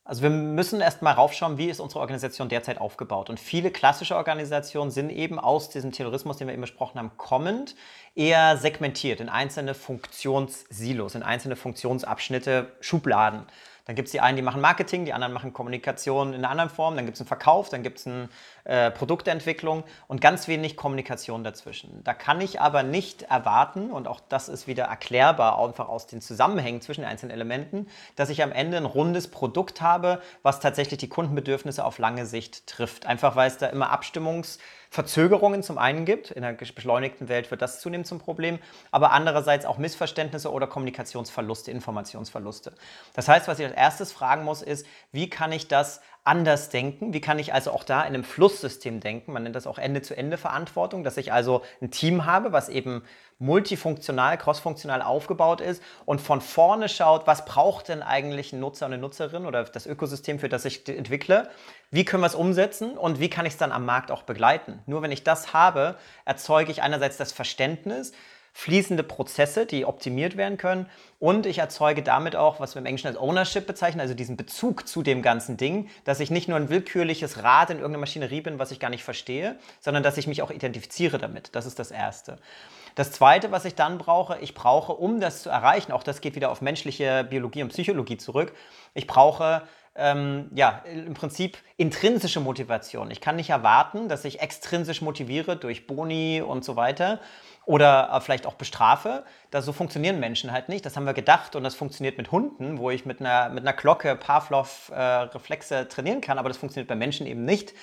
Also 0.03 0.22
wir 0.22 0.29
müssen 0.29 0.79
erst 0.79 1.01
mal 1.01 1.12
raufschauen, 1.12 1.57
wie 1.57 1.69
ist 1.69 1.81
unsere 1.81 2.00
Organisation 2.00 2.48
derzeit 2.48 2.79
aufgebaut. 2.79 3.29
Und 3.29 3.41
viele 3.41 3.72
klassische 3.72 4.15
Organisationen 4.15 4.89
sind 4.89 5.10
eben 5.10 5.38
aus 5.38 5.69
diesem 5.69 5.91
Terrorismus, 5.91 6.38
den 6.38 6.48
wir 6.48 6.53
eben 6.53 6.62
besprochen 6.62 6.98
haben, 6.98 7.12
kommend, 7.17 7.75
eher 8.15 8.55
segmentiert 8.55 9.19
in 9.19 9.27
einzelne 9.27 9.74
Funktionssilos, 9.74 11.15
in 11.15 11.24
einzelne 11.24 11.57
Funktionsabschnitte, 11.57 12.71
Schubladen. 12.80 13.47
Dann 13.84 13.95
gibt 13.95 14.08
es 14.08 14.13
die 14.13 14.21
einen, 14.21 14.38
die 14.38 14.43
machen 14.43 14.62
Marketing, 14.62 15.04
die 15.04 15.13
anderen 15.13 15.34
machen 15.34 15.51
Kommunikation 15.51 16.30
in 16.30 16.39
einer 16.39 16.49
anderen 16.49 16.69
Form, 16.69 16.95
dann 16.95 17.06
gibt 17.06 17.15
es 17.15 17.21
einen 17.21 17.28
Verkauf, 17.28 17.67
dann 17.69 17.84
gibt 17.84 17.99
es 17.99 18.08
eine 18.08 18.30
äh, 18.67 18.91
Produktentwicklung 18.91 19.86
und 20.10 20.19
ganz 20.19 20.49
wenig 20.49 20.75
Kommunikation 20.75 21.45
dazwischen. 21.45 22.03
Da 22.03 22.13
kann 22.13 22.41
ich 22.41 22.60
aber 22.60 22.84
nicht 22.84 23.21
erwarten, 23.21 23.91
und 23.91 24.10
auch 24.10 24.19
das 24.19 24.49
ist 24.49 24.67
wieder 24.67 24.84
erklärbar, 24.84 25.58
einfach 25.58 25.88
aus 25.88 26.06
den 26.06 26.19
Zusammenhängen 26.19 26.82
zwischen 26.82 27.01
den 27.01 27.10
einzelnen 27.10 27.32
Elementen, 27.32 27.88
dass 28.17 28.30
ich 28.30 28.43
am 28.43 28.51
Ende 28.51 28.75
ein 28.75 28.86
rundes 28.86 29.30
Produkt 29.30 29.80
habe, 29.82 30.21
was 30.43 30.60
tatsächlich 30.60 30.99
die 30.99 31.08
Kundenbedürfnisse 31.08 31.86
auf 31.86 31.97
lange 31.97 32.25
Sicht 32.25 32.67
trifft. 32.67 33.06
Einfach 33.06 33.38
weil 33.38 33.47
es 33.47 33.58
da 33.58 33.67
immer 33.67 33.97
Abstimmungs- 33.97 34.60
Verzögerungen 34.89 35.63
zum 35.63 35.77
einen 35.77 36.06
gibt. 36.06 36.32
In 36.32 36.43
einer 36.43 36.58
beschleunigten 36.58 37.30
Welt 37.30 37.51
wird 37.51 37.62
das 37.62 37.80
zunehmend 37.82 38.08
zum 38.08 38.19
Problem, 38.19 38.60
aber 38.91 39.12
andererseits 39.12 39.65
auch 39.65 39.77
Missverständnisse 39.77 40.51
oder 40.51 40.67
Kommunikationsverluste, 40.67 41.71
Informationsverluste. 41.71 42.73
Das 43.13 43.27
heißt, 43.27 43.47
was 43.47 43.60
ich 43.60 43.65
als 43.65 43.75
erstes 43.75 44.12
fragen 44.12 44.43
muss, 44.43 44.62
ist, 44.62 44.86
wie 45.12 45.30
kann 45.30 45.51
ich 45.51 45.67
das 45.67 46.01
anders 46.27 46.69
denken? 46.69 47.13
Wie 47.13 47.21
kann 47.21 47.39
ich 47.39 47.53
also 47.53 47.71
auch 47.71 47.83
da 47.83 48.01
in 48.01 48.07
einem 48.07 48.23
Flusssystem 48.23 48.99
denken? 48.99 49.33
Man 49.33 49.43
nennt 49.43 49.55
das 49.55 49.65
auch 49.65 49.79
Ende-zu-Ende-Verantwortung, 49.79 51.03
dass 51.03 51.17
ich 51.17 51.33
also 51.33 51.63
ein 51.81 51.89
Team 51.89 52.25
habe, 52.25 52.51
was 52.51 52.69
eben 52.69 53.03
multifunktional, 53.39 54.37
crossfunktional 54.37 55.01
aufgebaut 55.01 55.61
ist 55.61 55.81
und 56.05 56.21
von 56.21 56.41
vorne 56.41 56.89
schaut, 56.89 57.27
was 57.27 57.45
braucht 57.45 57.87
denn 57.87 58.01
eigentlich 58.01 58.51
ein 58.51 58.59
Nutzer 58.59 58.87
und 58.87 58.93
eine 58.93 59.01
Nutzerin 59.01 59.45
oder 59.45 59.63
das 59.63 59.85
Ökosystem, 59.85 60.39
für 60.39 60.49
das 60.49 60.65
ich 60.65 60.87
entwickle? 60.89 61.49
Wie 61.91 62.03
können 62.03 62.23
wir 62.23 62.27
es 62.27 62.35
umsetzen 62.35 62.97
und 62.97 63.19
wie 63.19 63.29
kann 63.29 63.45
ich 63.45 63.53
es 63.53 63.57
dann 63.57 63.71
am 63.71 63.85
Markt 63.85 64.11
auch 64.11 64.23
begleiten? 64.23 64.79
Nur 64.85 65.01
wenn 65.01 65.11
ich 65.11 65.23
das 65.23 65.53
habe, 65.53 65.95
erzeuge 66.25 66.71
ich 66.71 66.81
einerseits 66.81 67.17
das 67.17 67.31
Verständnis, 67.31 68.11
fließende 68.58 69.04
Prozesse, 69.04 69.67
die 69.67 69.86
optimiert 69.86 70.36
werden 70.36 70.58
können. 70.58 70.88
Und 71.20 71.46
ich 71.46 71.60
erzeuge 71.60 72.02
damit 72.02 72.36
auch, 72.36 72.60
was 72.60 72.74
wir 72.74 72.80
im 72.80 72.88
Englischen 72.88 73.06
als 73.06 73.15
Ownership 73.15 73.67
bezeichnen, 73.67 74.02
also 74.02 74.15
diesen 74.15 74.36
Bezug 74.36 74.88
zu 74.88 75.04
dem 75.04 75.22
ganzen 75.22 75.58
Ding, 75.58 75.89
dass 76.06 76.20
ich 76.20 76.32
nicht 76.32 76.48
nur 76.48 76.58
ein 76.58 76.67
willkürliches 76.67 77.43
Rad 77.43 77.70
in 77.70 77.78
irgendeiner 77.78 78.00
Maschinerie 78.00 78.41
bin, 78.41 78.58
was 78.58 78.72
ich 78.72 78.80
gar 78.80 78.89
nicht 78.89 79.04
verstehe, 79.04 79.60
sondern 79.80 80.02
dass 80.02 80.17
ich 80.17 80.26
mich 80.26 80.41
auch 80.41 80.50
identifiziere 80.50 81.20
damit. 81.20 81.56
Das 81.56 81.67
ist 81.67 81.78
das 81.78 81.91
Erste. 81.91 82.39
Das 82.96 83.12
Zweite, 83.12 83.52
was 83.52 83.63
ich 83.63 83.76
dann 83.76 84.00
brauche, 84.00 84.39
ich 84.39 84.56
brauche, 84.56 84.93
um 84.93 85.20
das 85.20 85.43
zu 85.43 85.52
erreichen, 85.52 85.91
auch 85.91 86.02
das 86.02 86.20
geht 86.20 86.34
wieder 86.34 86.50
auf 86.50 86.62
menschliche 86.62 87.28
Biologie 87.30 87.62
und 87.62 87.70
Psychologie 87.70 88.17
zurück, 88.17 88.54
ich 88.96 89.06
brauche 89.06 89.67
ähm, 89.97 90.49
ja, 90.53 90.83
im 90.93 91.13
Prinzip 91.13 91.57
intrinsische 91.75 92.39
Motivation. 92.39 93.12
Ich 93.12 93.21
kann 93.21 93.36
nicht 93.36 93.49
erwarten, 93.49 94.07
dass 94.07 94.25
ich 94.25 94.39
extrinsisch 94.41 95.01
motiviere 95.01 95.57
durch 95.57 95.88
Boni 95.88 96.41
und 96.41 96.63
so 96.63 96.75
weiter, 96.75 97.19
oder 97.67 98.10
äh, 98.13 98.21
vielleicht 98.21 98.47
auch 98.47 98.53
bestrafe. 98.53 99.23
Da 99.51 99.62
so 99.62 99.73
funktionieren 99.73 100.19
Menschen 100.19 100.51
halt 100.51 100.69
nicht. 100.69 100.86
Das 100.86 100.95
haben 100.95 101.05
wir 101.05 101.13
gedacht 101.13 101.55
und 101.55 101.63
das 101.63 101.75
funktioniert 101.75 102.17
mit 102.17 102.31
Hunden, 102.31 102.79
wo 102.79 102.89
ich 102.89 103.05
mit 103.05 103.19
einer, 103.19 103.49
mit 103.49 103.63
einer 103.67 103.73
Glocke 103.73 104.15
Pavlov-Reflexe 104.15 105.75
äh, 105.75 105.86
trainieren 105.86 106.21
kann, 106.21 106.39
aber 106.39 106.47
das 106.47 106.57
funktioniert 106.57 106.88
bei 106.88 106.95
Menschen 106.95 107.27
eben 107.27 107.45
nicht. 107.45 107.73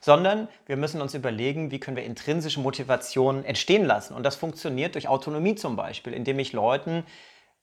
Sondern 0.00 0.48
wir 0.66 0.76
müssen 0.76 1.00
uns 1.00 1.14
überlegen, 1.14 1.70
wie 1.70 1.78
können 1.78 1.96
wir 1.96 2.04
intrinsische 2.04 2.60
Motivation 2.60 3.44
entstehen 3.44 3.86
lassen. 3.86 4.14
Und 4.14 4.22
das 4.22 4.36
funktioniert 4.36 4.94
durch 4.94 5.08
Autonomie 5.08 5.54
zum 5.54 5.76
Beispiel, 5.76 6.12
indem 6.12 6.38
ich 6.38 6.52
Leuten 6.52 7.04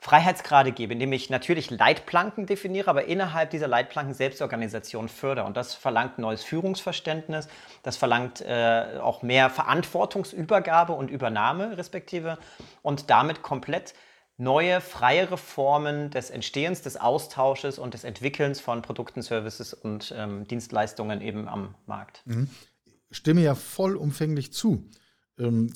Freiheitsgrade 0.03 0.71
gebe, 0.71 0.93
indem 0.93 1.13
ich 1.13 1.29
natürlich 1.29 1.69
Leitplanken 1.69 2.47
definiere, 2.47 2.89
aber 2.89 3.05
innerhalb 3.05 3.51
dieser 3.51 3.67
Leitplanken 3.67 4.15
Selbstorganisation 4.15 5.09
fördere. 5.09 5.45
Und 5.45 5.55
das 5.55 5.75
verlangt 5.75 6.17
neues 6.17 6.43
Führungsverständnis, 6.43 7.47
das 7.83 7.97
verlangt 7.97 8.41
äh, 8.41 8.97
auch 8.99 9.21
mehr 9.21 9.51
Verantwortungsübergabe 9.51 10.93
und 10.93 11.11
Übernahme 11.11 11.77
respektive 11.77 12.39
und 12.81 13.11
damit 13.11 13.43
komplett 13.43 13.93
neue, 14.37 14.81
freiere 14.81 15.37
Formen 15.37 16.09
des 16.09 16.31
Entstehens, 16.31 16.81
des 16.81 16.97
Austausches 16.97 17.77
und 17.77 17.93
des 17.93 18.03
Entwickelns 18.03 18.59
von 18.59 18.81
Produkten, 18.81 19.21
Services 19.21 19.71
und 19.71 20.11
ähm, 20.17 20.47
Dienstleistungen 20.47 21.21
eben 21.21 21.47
am 21.47 21.75
Markt. 21.85 22.23
Mhm. 22.25 22.49
Stimme 23.11 23.41
ja 23.41 23.53
vollumfänglich 23.53 24.51
zu. 24.51 24.89
Ähm, 25.37 25.71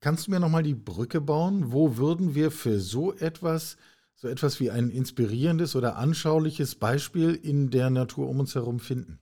Kannst 0.00 0.26
du 0.26 0.30
mir 0.30 0.38
nochmal 0.38 0.62
die 0.62 0.74
Brücke 0.74 1.20
bauen? 1.20 1.72
Wo 1.72 1.96
würden 1.96 2.34
wir 2.34 2.50
für 2.50 2.78
so 2.78 3.14
etwas, 3.14 3.76
so 4.14 4.28
etwas 4.28 4.60
wie 4.60 4.70
ein 4.70 4.90
inspirierendes 4.90 5.74
oder 5.74 5.96
anschauliches 5.96 6.76
Beispiel 6.76 7.34
in 7.34 7.70
der 7.70 7.90
Natur 7.90 8.28
um 8.28 8.38
uns 8.38 8.54
herum 8.54 8.78
finden? 8.78 9.18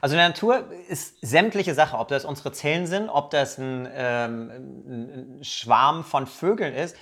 Also 0.00 0.14
in 0.14 0.18
der 0.18 0.28
Natur 0.28 0.64
ist 0.88 1.18
sämtliche 1.20 1.74
Sache, 1.74 1.98
ob 1.98 2.08
das 2.08 2.24
unsere 2.24 2.52
Zellen 2.52 2.86
sind, 2.86 3.10
ob 3.10 3.30
das 3.30 3.58
ein, 3.58 3.86
ähm, 3.92 4.50
ein 5.38 5.44
Schwarm 5.44 6.04
von 6.04 6.26
Vögeln 6.26 6.74
ist, 6.74 6.96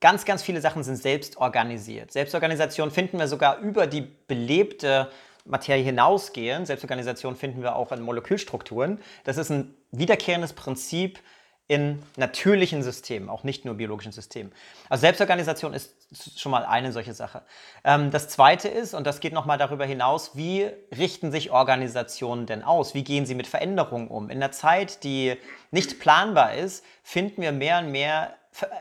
ganz, 0.00 0.26
ganz 0.26 0.42
viele 0.42 0.60
Sachen 0.60 0.82
sind 0.82 0.96
selbst 0.96 1.38
organisiert. 1.38 2.12
Selbstorganisation 2.12 2.90
finden 2.90 3.18
wir 3.18 3.28
sogar 3.28 3.58
über 3.60 3.86
die 3.86 4.02
belebte 4.02 5.10
Materie 5.46 5.82
hinausgehen. 5.82 6.66
Selbstorganisation 6.66 7.36
finden 7.36 7.62
wir 7.62 7.74
auch 7.76 7.90
in 7.92 8.02
Molekülstrukturen. 8.02 8.98
Das 9.24 9.38
ist 9.38 9.50
ein 9.50 9.74
wiederkehrendes 9.92 10.52
Prinzip 10.52 11.20
in 11.70 12.02
natürlichen 12.16 12.82
Systemen, 12.82 13.28
auch 13.28 13.44
nicht 13.44 13.64
nur 13.64 13.74
biologischen 13.76 14.10
Systemen. 14.10 14.50
Also 14.88 15.02
Selbstorganisation 15.02 15.72
ist 15.72 15.94
schon 16.36 16.50
mal 16.50 16.64
eine 16.64 16.90
solche 16.90 17.14
Sache. 17.14 17.42
Ähm, 17.84 18.10
das 18.10 18.28
zweite 18.28 18.66
ist, 18.66 18.92
und 18.92 19.06
das 19.06 19.20
geht 19.20 19.32
nochmal 19.32 19.56
darüber 19.56 19.84
hinaus, 19.84 20.32
wie 20.34 20.68
richten 20.98 21.30
sich 21.30 21.52
Organisationen 21.52 22.46
denn 22.46 22.64
aus? 22.64 22.94
Wie 22.94 23.04
gehen 23.04 23.24
sie 23.24 23.36
mit 23.36 23.46
Veränderungen 23.46 24.08
um? 24.08 24.30
In 24.30 24.38
einer 24.38 24.50
Zeit, 24.50 25.04
die 25.04 25.36
nicht 25.70 26.00
planbar 26.00 26.54
ist, 26.54 26.84
finden 27.04 27.40
wir 27.40 27.52
mehr 27.52 27.78
und 27.78 27.92
mehr 27.92 28.34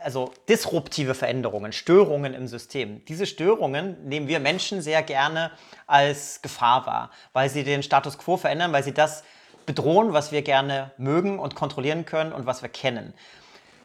also 0.04 0.34
disruptive 0.49 1.13
Veränderungen, 1.13 1.73
Störungen 1.73 2.34
im 2.34 2.47
System. 2.47 3.06
Diese 3.06 3.28
Störungen 3.28 4.04
nehmen 4.08 4.28
wir 4.28 4.39
Menschen 4.39 4.82
sehr 4.82 5.04
gerne 5.04 5.52
als 5.86 6.41
Gefahr 6.41 6.88
wahr, 6.88 7.12
weil 7.34 7.52
sie 7.52 7.63
den 7.63 7.84
Status 7.84 8.17
quo 8.17 8.36
verändern, 8.36 8.73
weil 8.73 8.84
sie 8.84 8.95
das 8.95 9.23
bedrohen, 9.69 10.13
was 10.13 10.32
wir 10.32 10.41
gerne 10.41 10.89
mögen 10.97 11.38
und 11.38 11.53
kontrollieren 11.53 12.03
können 12.03 12.34
und 12.34 12.47
was 12.47 12.63
wir 12.63 12.69
kennen. 12.69 13.13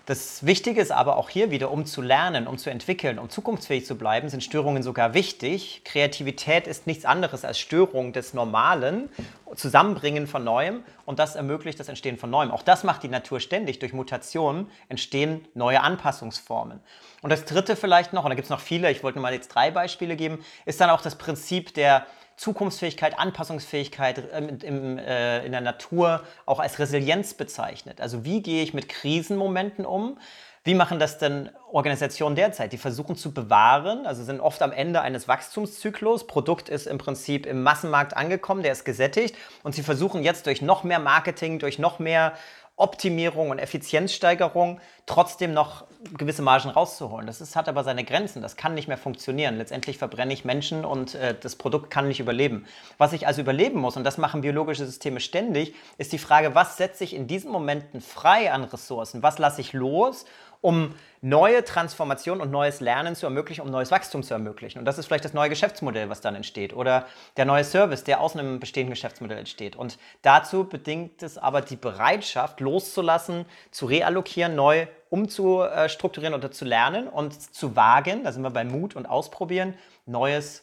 Das 0.07 0.47
Wichtige 0.47 0.81
ist 0.81 0.91
aber 0.91 1.19
auch 1.19 1.29
hier 1.29 1.51
wieder, 1.51 1.71
um 1.71 1.85
zu 1.85 2.01
lernen, 2.01 2.47
um 2.47 2.57
zu 2.57 2.71
entwickeln, 2.71 3.19
um 3.19 3.29
zukunftsfähig 3.29 3.85
zu 3.85 3.97
bleiben, 3.97 4.31
sind 4.31 4.43
Störungen 4.43 4.83
sogar 4.83 5.13
wichtig. 5.13 5.83
Kreativität 5.85 6.67
ist 6.67 6.87
nichts 6.87 7.05
anderes 7.05 7.45
als 7.45 7.59
Störung 7.59 8.15
des 8.15 8.33
Normalen, 8.33 9.11
Zusammenbringen 9.57 10.27
von 10.27 10.43
Neuem 10.43 10.83
und 11.05 11.19
das 11.19 11.37
ermöglicht 11.37 11.79
das 11.79 11.89
Entstehen 11.91 12.17
von 12.17 12.31
Neuem. 12.31 12.51
Auch 12.51 12.63
das 12.63 12.83
macht 12.83 13.03
die 13.03 13.09
Natur 13.09 13.41
ständig. 13.41 13.79
Durch 13.79 13.93
Mutationen 13.93 14.71
entstehen 14.89 15.47
neue 15.53 15.83
Anpassungsformen. 15.83 16.81
Und 17.21 17.29
das 17.29 17.45
Dritte 17.45 17.77
vielleicht 17.77 18.15
noch, 18.15 18.25
und 18.25 18.31
da 18.31 18.37
gibt 18.37 18.47
es 18.47 18.51
noch 18.51 18.61
viele, 18.61 18.91
ich 18.91 19.03
wollte 19.03 19.19
nur 19.19 19.23
mal 19.23 19.35
jetzt 19.35 19.49
drei 19.49 19.71
Beispiele 19.71 20.17
geben, 20.17 20.43
ist 20.65 20.81
dann 20.81 20.89
auch 20.89 21.03
das 21.03 21.17
Prinzip 21.17 21.75
der 21.75 22.07
Zukunftsfähigkeit, 22.37 23.19
Anpassungsfähigkeit 23.19 24.19
im, 24.33 24.59
im, 24.59 24.99
äh, 24.99 25.45
in 25.45 25.53
der 25.53 25.61
Natur 25.61 26.23
auch 26.47 26.61
als 26.61 26.79
Resilienz 26.79 27.35
bezeichnet. 27.35 28.01
Also 28.01 28.25
wie 28.25 28.43
gehe 28.43 28.63
ich 28.63 28.75
mit 28.75 28.89
Krisenmomenten 28.89 29.87
um? 29.87 30.19
Wie 30.67 30.75
machen 30.75 30.99
das 30.99 31.19
denn 31.19 31.51
Organisationen 31.71 32.37
derzeit? 32.37 32.73
Die 32.73 32.79
versuchen 32.79 33.17
zu 33.17 33.35
bewahren, 33.35 34.07
also 34.07 34.25
sind 34.25 34.41
oft 34.41 34.63
am 34.63 34.73
Ende 34.73 35.03
eines 35.03 35.29
Wachstumszyklus. 35.29 36.27
Produkt 36.27 36.71
ist 36.71 36.87
im 36.87 36.97
Prinzip 36.97 37.45
im 37.45 37.63
Massenmarkt 37.63 38.17
angekommen, 38.17 38.63
der 38.63 38.73
ist 38.73 38.87
gesättigt 38.87 39.37
und 39.63 39.75
sie 39.75 39.83
versuchen 39.83 40.23
jetzt 40.23 40.47
durch 40.47 40.63
noch 40.63 40.83
mehr 40.83 41.01
Marketing, 41.01 41.59
durch 41.59 41.79
noch 41.79 41.99
mehr 41.99 42.33
Optimierung 42.77 43.51
und 43.51 43.61
Effizienzsteigerung 43.61 44.81
trotzdem 45.07 45.53
noch 45.53 45.85
gewisse 46.17 46.43
Margen 46.43 46.71
rauszuholen. 46.71 47.27
Das 47.27 47.41
ist, 47.41 47.55
hat 47.55 47.69
aber 47.69 47.85
seine 47.85 48.03
Grenzen. 48.03 48.43
Das 48.43 48.57
kann 48.57 48.75
nicht 48.75 48.89
mehr 48.89 48.99
funktionieren. 48.99 49.59
Letztendlich 49.59 49.97
verbrenne 49.97 50.33
ich 50.33 50.45
Menschen 50.45 50.85
und 50.85 51.15
äh, 51.15 51.37
das 51.41 51.55
Produkt 51.55 51.91
kann 51.91 52.09
nicht 52.09 52.19
überleben. 52.19 52.67
Was 52.99 53.13
ich 53.13 53.29
also 53.29 53.43
überleben 53.43 53.79
muss, 53.79 53.97
und 53.97 54.03
das 54.03 54.19
machen 54.19 54.41
biologische 54.41 54.87
Systeme 54.87 55.21
ständig, 55.21 55.75
ist 55.99 56.13
die 56.13 56.19
Frage, 56.19 56.57
was 56.57 56.77
setze 56.77 57.05
ich 57.05 57.15
in 57.15 57.29
diesen 57.29 57.53
Momenten 57.53 58.01
frei 58.01 58.51
an 58.51 58.65
Ressourcen? 58.65 59.23
Was 59.23 59.39
lasse 59.39 59.61
ich 59.61 59.73
los 59.73 60.25
um 60.61 60.95
neue 61.25 61.65
Transformation 61.65 62.43
und 62.43 62.51
neues 62.51 62.81
Lernen 62.81 63.17
zu 63.17 63.25
ermöglichen, 63.25 63.63
um 63.63 63.71
neues 63.71 63.91
Wachstum 63.91 64.23
zu 64.23 64.35
ermöglichen. 64.35 64.79
Und 64.79 64.85
das 64.85 64.99
ist 64.99 65.07
vielleicht 65.07 65.25
das 65.25 65.33
neue 65.33 65.49
Geschäftsmodell, 65.49 66.11
was 66.11 66.21
dann 66.21 66.35
entsteht. 66.35 66.75
Oder 66.75 67.07
der 67.39 67.47
neue 67.47 67.65
Service, 67.65 68.05
der 68.05 68.21
aus 68.21 68.37
einem 68.37 68.61
bestehenden 68.61 68.93
Geschäftsmodell 68.93 69.39
entsteht. 69.39 69.75
Und 69.75 69.99
dazu 70.21 70.65
bedingt 70.65 71.23
es 71.23 71.39
aber 71.39 71.63
die 71.63 71.77
Bereitschaft, 71.77 72.61
loszulassen, 72.61 73.47
zu 73.71 73.87
reallokieren, 73.87 74.55
neu 74.55 74.87
umzustrukturieren 75.09 76.35
oder 76.35 76.51
zu 76.51 76.67
lernen 76.67 77.09
und 77.09 77.55
zu 77.55 77.75
wagen, 77.75 78.25
da 78.25 78.33
sind 78.33 78.43
wir 78.43 78.51
bei 78.51 78.65
Mut 78.65 78.95
und 78.95 79.07
Ausprobieren, 79.07 79.75
Neues 80.05 80.63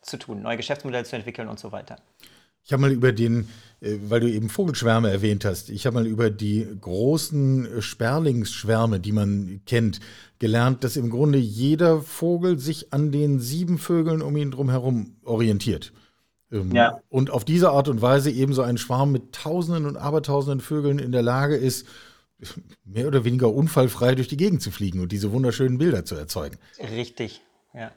zu 0.00 0.16
tun, 0.16 0.40
neue 0.40 0.56
Geschäftsmodelle 0.56 1.04
zu 1.04 1.16
entwickeln 1.16 1.48
und 1.48 1.58
so 1.58 1.70
weiter. 1.70 1.96
Ich 2.68 2.72
habe 2.74 2.82
mal 2.82 2.92
über 2.92 3.12
den, 3.12 3.48
äh, 3.80 3.96
weil 4.08 4.20
du 4.20 4.30
eben 4.30 4.50
Vogelschwärme 4.50 5.10
erwähnt 5.10 5.46
hast, 5.46 5.70
ich 5.70 5.86
habe 5.86 5.94
mal 5.94 6.06
über 6.06 6.28
die 6.28 6.68
großen 6.78 7.80
Sperlingsschwärme, 7.80 9.00
die 9.00 9.12
man 9.12 9.62
kennt, 9.64 10.00
gelernt, 10.38 10.84
dass 10.84 10.96
im 10.96 11.08
Grunde 11.08 11.38
jeder 11.38 12.02
Vogel 12.02 12.58
sich 12.58 12.92
an 12.92 13.10
den 13.10 13.40
sieben 13.40 13.78
Vögeln 13.78 14.20
um 14.20 14.36
ihn 14.36 14.50
drumherum 14.50 15.16
orientiert. 15.24 15.94
Ähm, 16.52 16.70
ja. 16.72 17.00
Und 17.08 17.30
auf 17.30 17.46
diese 17.46 17.70
Art 17.70 17.88
und 17.88 18.02
Weise 18.02 18.30
eben 18.30 18.52
so 18.52 18.60
ein 18.60 18.76
Schwarm 18.76 19.12
mit 19.12 19.32
Tausenden 19.32 19.86
und 19.86 19.96
Abertausenden 19.96 20.60
Vögeln 20.60 20.98
in 20.98 21.10
der 21.10 21.22
Lage 21.22 21.56
ist, 21.56 21.86
mehr 22.84 23.06
oder 23.06 23.24
weniger 23.24 23.50
unfallfrei 23.50 24.14
durch 24.14 24.28
die 24.28 24.36
Gegend 24.36 24.60
zu 24.60 24.70
fliegen 24.70 25.00
und 25.00 25.10
diese 25.10 25.32
wunderschönen 25.32 25.78
Bilder 25.78 26.04
zu 26.04 26.16
erzeugen. 26.16 26.58
Richtig. 26.78 27.40
Ja. 27.72 27.92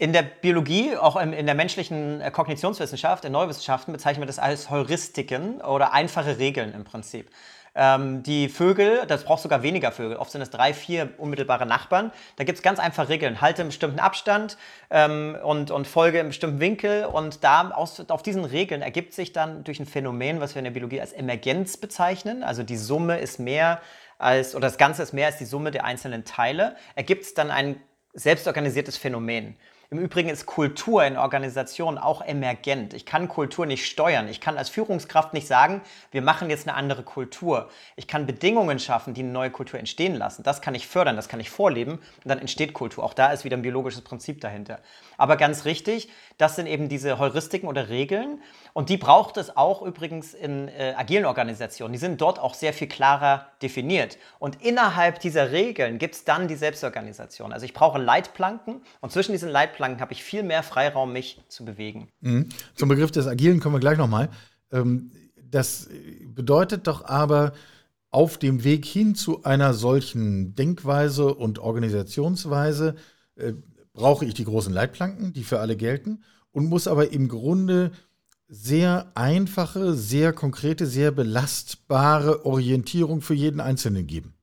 In 0.00 0.14
der 0.14 0.22
Biologie, 0.22 0.96
auch 0.96 1.20
in 1.20 1.44
der 1.44 1.54
menschlichen 1.54 2.22
äh, 2.22 2.30
Kognitionswissenschaft, 2.30 3.26
in 3.26 3.32
Neuwissenschaften 3.32 3.92
bezeichnen 3.92 4.22
wir 4.22 4.26
das 4.26 4.38
als 4.38 4.70
Heuristiken 4.70 5.60
oder 5.60 5.92
einfache 5.92 6.38
Regeln 6.38 6.72
im 6.72 6.84
Prinzip. 6.84 7.30
Ähm, 7.74 8.22
die 8.22 8.48
Vögel, 8.48 9.04
das 9.06 9.24
braucht 9.24 9.42
sogar 9.42 9.62
weniger 9.62 9.92
Vögel, 9.92 10.16
oft 10.16 10.30
sind 10.30 10.40
es 10.40 10.48
drei, 10.48 10.72
vier 10.72 11.10
unmittelbare 11.18 11.66
Nachbarn. 11.66 12.12
Da 12.36 12.44
gibt 12.44 12.56
es 12.56 12.62
ganz 12.62 12.78
einfache 12.78 13.10
Regeln. 13.10 13.42
Halte 13.42 13.60
einen 13.60 13.68
bestimmten 13.68 13.98
Abstand 13.98 14.56
ähm, 14.88 15.36
und, 15.44 15.70
und 15.70 15.86
folge 15.86 16.18
im 16.18 16.28
bestimmten 16.28 16.60
Winkel. 16.60 17.04
Und 17.04 17.44
da 17.44 17.70
aus, 17.70 18.02
auf 18.08 18.22
diesen 18.22 18.46
Regeln 18.46 18.80
ergibt 18.80 19.12
sich 19.12 19.34
dann 19.34 19.64
durch 19.64 19.80
ein 19.80 19.86
Phänomen, 19.86 20.40
was 20.40 20.54
wir 20.54 20.60
in 20.60 20.64
der 20.64 20.70
Biologie 20.70 21.02
als 21.02 21.12
Emergenz 21.12 21.76
bezeichnen. 21.76 22.42
Also 22.42 22.62
die 22.62 22.78
Summe 22.78 23.18
ist 23.18 23.38
mehr 23.38 23.82
als, 24.16 24.54
oder 24.54 24.66
das 24.66 24.78
Ganze 24.78 25.02
ist 25.02 25.12
mehr 25.12 25.26
als 25.26 25.36
die 25.36 25.44
Summe 25.44 25.70
der 25.70 25.84
einzelnen 25.84 26.24
Teile, 26.24 26.74
ergibt 26.94 27.24
es 27.24 27.34
dann 27.34 27.50
ein 27.50 27.82
selbstorganisiertes 28.14 28.96
Phänomen. 28.96 29.56
Im 29.92 29.98
Übrigen 29.98 30.28
ist 30.28 30.46
Kultur 30.46 31.04
in 31.04 31.16
Organisationen 31.16 31.98
auch 31.98 32.22
emergent. 32.22 32.94
Ich 32.94 33.04
kann 33.04 33.26
Kultur 33.26 33.66
nicht 33.66 33.84
steuern. 33.86 34.28
Ich 34.28 34.40
kann 34.40 34.56
als 34.56 34.68
Führungskraft 34.68 35.34
nicht 35.34 35.48
sagen, 35.48 35.80
wir 36.12 36.22
machen 36.22 36.48
jetzt 36.48 36.68
eine 36.68 36.76
andere 36.76 37.02
Kultur. 37.02 37.68
Ich 37.96 38.06
kann 38.06 38.24
Bedingungen 38.24 38.78
schaffen, 38.78 39.14
die 39.14 39.22
eine 39.22 39.32
neue 39.32 39.50
Kultur 39.50 39.80
entstehen 39.80 40.14
lassen. 40.14 40.44
Das 40.44 40.62
kann 40.62 40.76
ich 40.76 40.86
fördern, 40.86 41.16
das 41.16 41.28
kann 41.28 41.40
ich 41.40 41.50
vorleben 41.50 41.94
und 41.94 42.26
dann 42.26 42.38
entsteht 42.38 42.72
Kultur. 42.72 43.02
Auch 43.02 43.14
da 43.14 43.32
ist 43.32 43.44
wieder 43.44 43.56
ein 43.56 43.62
biologisches 43.62 44.02
Prinzip 44.02 44.40
dahinter. 44.40 44.78
Aber 45.16 45.36
ganz 45.36 45.64
richtig, 45.64 46.08
das 46.38 46.54
sind 46.54 46.68
eben 46.68 46.88
diese 46.88 47.18
Heuristiken 47.18 47.68
oder 47.68 47.88
Regeln 47.88 48.40
und 48.74 48.90
die 48.90 48.96
braucht 48.96 49.38
es 49.38 49.56
auch 49.56 49.82
übrigens 49.82 50.34
in 50.34 50.68
äh, 50.68 50.94
agilen 50.96 51.24
Organisationen. 51.24 51.92
Die 51.92 51.98
sind 51.98 52.20
dort 52.20 52.38
auch 52.38 52.54
sehr 52.54 52.72
viel 52.72 52.86
klarer 52.86 53.48
definiert. 53.60 54.18
Und 54.38 54.62
innerhalb 54.62 55.18
dieser 55.18 55.50
Regeln 55.50 55.98
gibt 55.98 56.14
es 56.14 56.24
dann 56.24 56.46
die 56.46 56.54
Selbstorganisation. 56.54 57.52
Also 57.52 57.66
ich 57.66 57.74
brauche 57.74 57.98
Leitplanken 57.98 58.82
und 59.00 59.10
zwischen 59.10 59.32
diesen 59.32 59.48
Leitplanken 59.48 59.79
Leitplanken 59.80 60.00
habe 60.00 60.12
ich 60.12 60.22
viel 60.22 60.42
mehr 60.42 60.62
Freiraum, 60.62 61.12
mich 61.12 61.40
zu 61.48 61.64
bewegen. 61.64 62.08
Mhm. 62.20 62.48
Zum 62.74 62.88
Begriff 62.88 63.10
des 63.10 63.26
Agilen 63.26 63.60
kommen 63.60 63.76
wir 63.76 63.80
gleich 63.80 63.98
nochmal. 63.98 64.28
Ähm, 64.70 65.10
das 65.42 65.88
bedeutet 66.26 66.86
doch 66.86 67.04
aber, 67.04 67.52
auf 68.12 68.38
dem 68.38 68.64
Weg 68.64 68.84
hin 68.84 69.14
zu 69.14 69.44
einer 69.44 69.72
solchen 69.72 70.54
Denkweise 70.56 71.32
und 71.32 71.60
Organisationsweise 71.60 72.96
äh, 73.36 73.52
brauche 73.92 74.24
ich 74.24 74.34
die 74.34 74.44
großen 74.44 74.72
Leitplanken, 74.72 75.32
die 75.32 75.44
für 75.44 75.60
alle 75.60 75.76
gelten, 75.76 76.22
und 76.50 76.66
muss 76.66 76.88
aber 76.88 77.12
im 77.12 77.28
Grunde 77.28 77.92
sehr 78.48 79.12
einfache, 79.14 79.94
sehr 79.94 80.32
konkrete, 80.32 80.86
sehr 80.86 81.12
belastbare 81.12 82.44
Orientierung 82.44 83.22
für 83.22 83.34
jeden 83.34 83.60
Einzelnen 83.60 84.08
geben, 84.08 84.34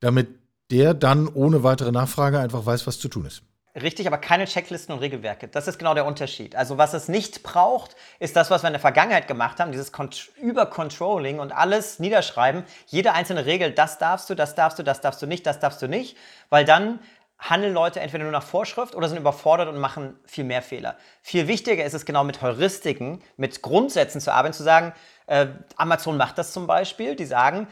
damit 0.00 0.26
der 0.72 0.94
dann 0.94 1.28
ohne 1.28 1.62
weitere 1.62 1.92
Nachfrage 1.92 2.40
einfach 2.40 2.66
weiß, 2.66 2.88
was 2.88 2.98
zu 2.98 3.08
tun 3.08 3.26
ist. 3.26 3.42
Richtig, 3.82 4.06
aber 4.06 4.18
keine 4.18 4.46
Checklisten 4.46 4.94
und 4.94 5.00
Regelwerke. 5.00 5.48
Das 5.48 5.68
ist 5.68 5.78
genau 5.78 5.94
der 5.94 6.04
Unterschied. 6.04 6.56
Also 6.56 6.78
was 6.78 6.92
es 6.92 7.08
nicht 7.08 7.42
braucht, 7.42 7.96
ist 8.18 8.36
das, 8.36 8.50
was 8.50 8.62
wir 8.62 8.68
in 8.68 8.72
der 8.74 8.80
Vergangenheit 8.80 9.28
gemacht 9.28 9.60
haben, 9.60 9.72
dieses 9.72 9.92
Übercontrolling 10.36 11.38
und 11.38 11.52
alles 11.52 11.98
niederschreiben. 11.98 12.64
Jede 12.86 13.12
einzelne 13.12 13.46
Regel, 13.46 13.72
das 13.72 13.98
darfst 13.98 14.28
du, 14.28 14.34
das 14.34 14.54
darfst 14.54 14.78
du, 14.78 14.82
das 14.82 15.00
darfst 15.00 15.22
du 15.22 15.26
nicht, 15.26 15.46
das 15.46 15.60
darfst 15.60 15.80
du 15.82 15.88
nicht, 15.88 16.16
weil 16.48 16.64
dann 16.64 17.00
handeln 17.38 17.72
Leute 17.72 18.00
entweder 18.00 18.24
nur 18.24 18.32
nach 18.32 18.42
Vorschrift 18.42 18.94
oder 18.94 19.08
sind 19.08 19.18
überfordert 19.18 19.68
und 19.68 19.78
machen 19.78 20.18
viel 20.26 20.44
mehr 20.44 20.62
Fehler. 20.62 20.96
Viel 21.22 21.48
wichtiger 21.48 21.84
ist 21.84 21.94
es 21.94 22.04
genau 22.04 22.22
mit 22.22 22.42
Heuristiken, 22.42 23.22
mit 23.36 23.62
Grundsätzen 23.62 24.20
zu 24.20 24.32
arbeiten, 24.32 24.52
zu 24.52 24.62
sagen, 24.62 24.92
äh, 25.26 25.46
Amazon 25.76 26.16
macht 26.16 26.36
das 26.36 26.52
zum 26.52 26.66
Beispiel, 26.66 27.16
die 27.16 27.24
sagen, 27.24 27.66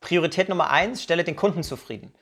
Priorität 0.00 0.50
Nummer 0.50 0.68
eins, 0.68 1.02
stelle 1.02 1.24
den 1.24 1.36
Kunden 1.36 1.62
zufrieden. 1.62 2.12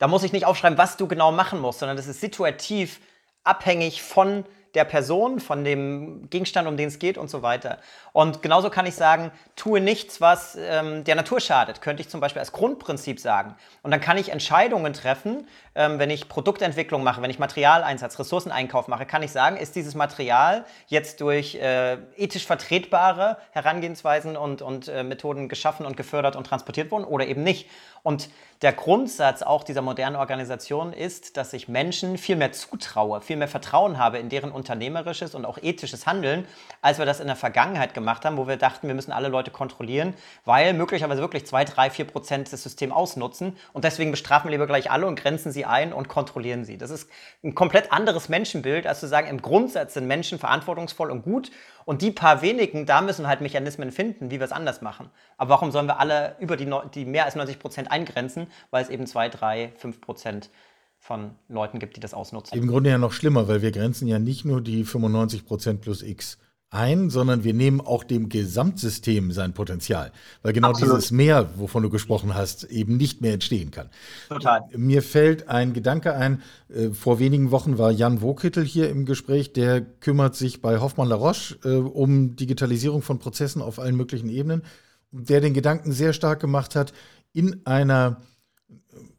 Da 0.00 0.08
muss 0.08 0.22
ich 0.22 0.32
nicht 0.32 0.46
aufschreiben, 0.46 0.78
was 0.78 0.96
du 0.96 1.06
genau 1.06 1.30
machen 1.30 1.60
musst, 1.60 1.80
sondern 1.80 1.96
das 1.96 2.06
ist 2.06 2.20
situativ 2.20 3.00
abhängig 3.44 4.02
von 4.02 4.44
der 4.74 4.84
Person, 4.84 5.40
von 5.40 5.64
dem 5.64 6.30
Gegenstand, 6.30 6.68
um 6.68 6.76
den 6.76 6.88
es 6.88 6.98
geht 6.98 7.18
und 7.18 7.28
so 7.28 7.42
weiter. 7.42 7.78
Und 8.12 8.42
genauso 8.42 8.70
kann 8.70 8.86
ich 8.86 8.94
sagen, 8.94 9.32
tue 9.56 9.80
nichts, 9.80 10.20
was 10.20 10.56
ähm, 10.60 11.04
der 11.04 11.16
Natur 11.16 11.40
schadet, 11.40 11.80
könnte 11.80 12.02
ich 12.02 12.08
zum 12.08 12.20
Beispiel 12.20 12.40
als 12.40 12.52
Grundprinzip 12.52 13.18
sagen. 13.18 13.56
Und 13.82 13.90
dann 13.90 14.00
kann 14.00 14.16
ich 14.16 14.30
Entscheidungen 14.30 14.92
treffen, 14.92 15.48
ähm, 15.74 15.98
wenn 15.98 16.10
ich 16.10 16.28
Produktentwicklung 16.28 17.02
mache, 17.02 17.20
wenn 17.20 17.30
ich 17.30 17.38
Materialeinsatz, 17.38 18.18
Ressourceneinkauf 18.18 18.86
mache, 18.88 19.06
kann 19.06 19.22
ich 19.22 19.32
sagen, 19.32 19.56
ist 19.56 19.74
dieses 19.74 19.94
Material 19.94 20.64
jetzt 20.86 21.20
durch 21.20 21.56
äh, 21.56 21.94
ethisch 22.16 22.46
vertretbare 22.46 23.38
Herangehensweisen 23.50 24.36
und, 24.36 24.62
und 24.62 24.88
äh, 24.88 25.02
Methoden 25.02 25.48
geschaffen 25.48 25.84
und 25.84 25.96
gefördert 25.96 26.36
und 26.36 26.46
transportiert 26.46 26.90
worden 26.90 27.04
oder 27.04 27.26
eben 27.26 27.42
nicht. 27.42 27.68
Und 28.02 28.28
der 28.62 28.74
Grundsatz 28.74 29.40
auch 29.40 29.64
dieser 29.64 29.80
modernen 29.80 30.16
Organisation 30.16 30.92
ist, 30.92 31.38
dass 31.38 31.54
ich 31.54 31.68
Menschen 31.68 32.18
viel 32.18 32.36
mehr 32.36 32.52
zutraue, 32.52 33.22
viel 33.22 33.38
mehr 33.38 33.48
Vertrauen 33.48 33.96
habe 33.96 34.18
in 34.18 34.28
deren 34.28 34.52
unternehmerisches 34.52 35.34
und 35.34 35.46
auch 35.46 35.56
ethisches 35.62 36.06
Handeln, 36.06 36.46
als 36.82 36.98
wir 36.98 37.06
das 37.06 37.20
in 37.20 37.26
der 37.26 37.36
Vergangenheit 37.36 37.94
gemacht 37.94 38.26
haben, 38.26 38.36
wo 38.36 38.46
wir 38.46 38.58
dachten, 38.58 38.86
wir 38.86 38.94
müssen 38.94 39.12
alle 39.12 39.28
Leute 39.28 39.50
kontrollieren, 39.50 40.12
weil 40.44 40.74
möglicherweise 40.74 41.22
wirklich 41.22 41.46
zwei, 41.46 41.64
drei, 41.64 41.88
vier 41.88 42.04
Prozent 42.04 42.52
das 42.52 42.62
System 42.62 42.92
ausnutzen 42.92 43.56
und 43.72 43.84
deswegen 43.84 44.10
bestrafen 44.10 44.48
wir 44.48 44.52
lieber 44.52 44.66
gleich 44.66 44.90
alle 44.90 45.06
und 45.06 45.18
grenzen 45.18 45.52
sie 45.52 45.64
ein 45.64 45.94
und 45.94 46.08
kontrollieren 46.08 46.66
sie. 46.66 46.76
Das 46.76 46.90
ist 46.90 47.08
ein 47.42 47.54
komplett 47.54 47.92
anderes 47.92 48.28
Menschenbild, 48.28 48.86
als 48.86 49.00
zu 49.00 49.08
sagen, 49.08 49.28
im 49.28 49.40
Grundsatz 49.40 49.94
sind 49.94 50.06
Menschen 50.06 50.38
verantwortungsvoll 50.38 51.10
und 51.10 51.22
gut 51.22 51.50
Und 51.90 52.02
die 52.02 52.12
paar 52.12 52.40
wenigen, 52.40 52.86
da 52.86 53.00
müssen 53.00 53.26
halt 53.26 53.40
Mechanismen 53.40 53.90
finden, 53.90 54.30
wie 54.30 54.38
wir 54.38 54.44
es 54.44 54.52
anders 54.52 54.80
machen. 54.80 55.10
Aber 55.36 55.50
warum 55.50 55.72
sollen 55.72 55.88
wir 55.88 55.98
alle 55.98 56.36
über 56.38 56.56
die, 56.56 56.72
die 56.94 57.04
mehr 57.04 57.24
als 57.24 57.34
90 57.34 57.58
Prozent 57.58 57.90
eingrenzen, 57.90 58.46
weil 58.70 58.84
es 58.84 58.90
eben 58.90 59.08
2, 59.08 59.28
3, 59.28 59.72
5 59.76 60.00
Prozent 60.00 60.50
von 61.00 61.32
Leuten 61.48 61.80
gibt, 61.80 61.96
die 61.96 62.00
das 62.00 62.14
ausnutzen. 62.14 62.56
Im 62.56 62.68
Grunde 62.68 62.90
ja 62.90 62.98
noch 62.98 63.10
schlimmer, 63.10 63.48
weil 63.48 63.60
wir 63.60 63.72
grenzen 63.72 64.06
ja 64.06 64.20
nicht 64.20 64.44
nur 64.44 64.60
die 64.60 64.84
95 64.84 65.44
Prozent 65.44 65.80
plus 65.80 66.02
X 66.04 66.38
ein, 66.70 67.10
sondern 67.10 67.42
wir 67.42 67.52
nehmen 67.52 67.80
auch 67.80 68.04
dem 68.04 68.28
Gesamtsystem 68.28 69.32
sein 69.32 69.52
Potenzial, 69.52 70.12
weil 70.42 70.52
genau 70.52 70.70
Absolut. 70.70 70.96
dieses 70.96 71.10
Mehr, 71.10 71.50
wovon 71.56 71.82
du 71.82 71.90
gesprochen 71.90 72.34
hast, 72.34 72.64
eben 72.64 72.96
nicht 72.96 73.20
mehr 73.20 73.34
entstehen 73.34 73.72
kann. 73.72 73.90
Total. 74.28 74.62
Mir 74.76 75.02
fällt 75.02 75.48
ein 75.48 75.72
Gedanke 75.72 76.14
ein, 76.14 76.42
äh, 76.68 76.90
vor 76.90 77.18
wenigen 77.18 77.50
Wochen 77.50 77.76
war 77.76 77.90
Jan 77.90 78.22
Wokittel 78.22 78.64
hier 78.64 78.88
im 78.88 79.04
Gespräch, 79.04 79.52
der 79.52 79.80
kümmert 79.80 80.36
sich 80.36 80.62
bei 80.62 80.78
Hoffmann 80.78 81.08
La 81.08 81.16
Roche 81.16 81.58
äh, 81.64 81.74
um 81.74 82.36
Digitalisierung 82.36 83.02
von 83.02 83.18
Prozessen 83.18 83.62
auf 83.62 83.80
allen 83.80 83.96
möglichen 83.96 84.28
Ebenen, 84.28 84.62
der 85.10 85.40
den 85.40 85.54
Gedanken 85.54 85.90
sehr 85.90 86.12
stark 86.12 86.38
gemacht 86.38 86.76
hat, 86.76 86.92
in 87.32 87.66
einer 87.66 88.20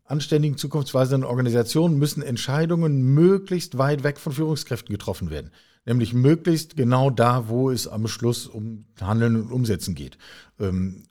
anständigen, 0.06 0.58
zukunftsweisenden 0.58 1.24
Organisation 1.24 1.98
müssen 1.98 2.22
Entscheidungen 2.22 3.14
möglichst 3.14 3.78
weit 3.78 4.04
weg 4.04 4.20
von 4.20 4.34
Führungskräften 4.34 4.94
getroffen 4.94 5.30
werden. 5.30 5.52
Nämlich 5.86 6.14
möglichst 6.14 6.76
genau 6.76 7.10
da, 7.10 7.48
wo 7.48 7.72
es 7.72 7.88
am 7.88 8.08
Schluss 8.08 8.48
um 8.48 8.86
Handeln 9.00 9.36
und 9.36 9.52
Umsetzen 9.52 9.96
geht. 9.96 10.18
Ähm, 10.60 11.04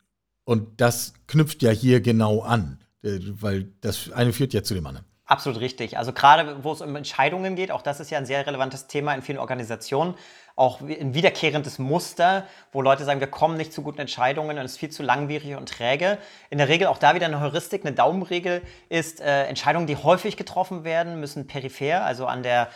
und 0.44 0.80
das 0.80 1.14
knüpft 1.26 1.62
ja 1.62 1.70
hier 1.70 2.00
genau 2.00 2.40
an, 2.40 2.78
äh, 3.02 3.18
weil 3.40 3.72
das 3.80 4.12
eine 4.12 4.32
führt 4.32 4.52
ja 4.52 4.62
zu 4.62 4.74
dem 4.74 4.86
anderen. 4.86 5.06
Absolut 5.30 5.60
richtig. 5.60 5.96
Also 5.96 6.12
gerade 6.12 6.64
wo 6.64 6.72
es 6.72 6.80
um 6.80 6.96
Entscheidungen 6.96 7.54
geht, 7.54 7.70
auch 7.70 7.82
das 7.82 8.00
ist 8.00 8.10
ja 8.10 8.18
ein 8.18 8.26
sehr 8.26 8.44
relevantes 8.44 8.88
Thema 8.88 9.14
in 9.14 9.22
vielen 9.22 9.38
Organisationen, 9.38 10.16
auch 10.56 10.80
ein 10.80 11.14
wiederkehrendes 11.14 11.78
Muster, 11.78 12.46
wo 12.72 12.82
Leute 12.82 13.04
sagen, 13.04 13.20
wir 13.20 13.28
kommen 13.28 13.56
nicht 13.56 13.72
zu 13.72 13.82
guten 13.82 14.00
Entscheidungen 14.00 14.58
und 14.58 14.64
es 14.64 14.72
ist 14.72 14.78
viel 14.78 14.90
zu 14.90 15.04
langwierig 15.04 15.54
und 15.54 15.68
träge. 15.68 16.18
In 16.50 16.58
der 16.58 16.66
Regel 16.66 16.88
auch 16.88 16.98
da 16.98 17.14
wieder 17.14 17.26
eine 17.26 17.40
Heuristik, 17.40 17.86
eine 17.86 17.94
Daumenregel 17.94 18.60
ist, 18.88 19.20
äh, 19.20 19.44
Entscheidungen, 19.44 19.86
die 19.86 19.94
häufig 19.94 20.36
getroffen 20.36 20.82
werden, 20.82 21.20
müssen 21.20 21.46
peripher, 21.46 22.04
also 22.04 22.26
an 22.26 22.42
der 22.42 22.68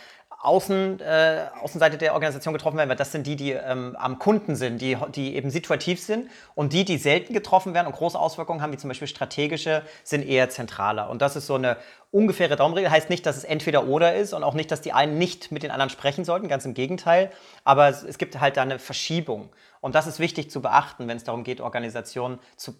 Außen, 0.45 0.99
äh, 0.99 1.47
Außenseite 1.61 1.97
der 1.97 2.13
Organisation 2.13 2.53
getroffen 2.53 2.77
werden, 2.77 2.89
weil 2.89 2.95
das 2.95 3.11
sind 3.11 3.27
die, 3.27 3.35
die 3.35 3.51
ähm, 3.51 3.95
am 3.99 4.19
Kunden 4.19 4.55
sind, 4.55 4.81
die, 4.81 4.97
die 5.13 5.35
eben 5.35 5.49
situativ 5.49 6.01
sind 6.01 6.29
und 6.53 6.73
die, 6.73 6.85
die 6.85 6.97
selten 6.97 7.33
getroffen 7.33 7.73
werden 7.73 7.87
und 7.87 7.95
große 7.95 8.17
Auswirkungen 8.17 8.61
haben, 8.61 8.71
wie 8.71 8.77
zum 8.77 8.87
Beispiel 8.89 9.07
strategische, 9.07 9.81
sind 10.03 10.25
eher 10.25 10.49
zentraler. 10.49 11.09
Und 11.09 11.21
das 11.21 11.35
ist 11.35 11.47
so 11.47 11.55
eine 11.55 11.77
ungefähre 12.11 12.55
Daumenregel. 12.55 12.91
Heißt 12.91 13.09
nicht, 13.09 13.25
dass 13.25 13.35
es 13.37 13.43
entweder 13.43 13.87
oder 13.87 14.15
ist 14.15 14.33
und 14.33 14.43
auch 14.43 14.53
nicht, 14.53 14.71
dass 14.71 14.81
die 14.81 14.93
einen 14.93 15.17
nicht 15.17 15.51
mit 15.51 15.63
den 15.63 15.71
anderen 15.71 15.89
sprechen 15.89 16.23
sollten, 16.23 16.47
ganz 16.47 16.65
im 16.65 16.73
Gegenteil. 16.73 17.31
Aber 17.63 17.89
es, 17.89 18.03
es 18.03 18.17
gibt 18.17 18.39
halt 18.39 18.55
da 18.55 18.61
eine 18.61 18.79
Verschiebung. 18.79 19.49
Und 19.81 19.95
das 19.95 20.07
ist 20.07 20.19
wichtig 20.19 20.49
zu 20.49 20.61
beachten, 20.61 21.07
wenn 21.07 21.17
es 21.17 21.23
darum 21.23 21.43
geht, 21.43 21.61
Organisationen 21.61 22.39
zu 22.55 22.73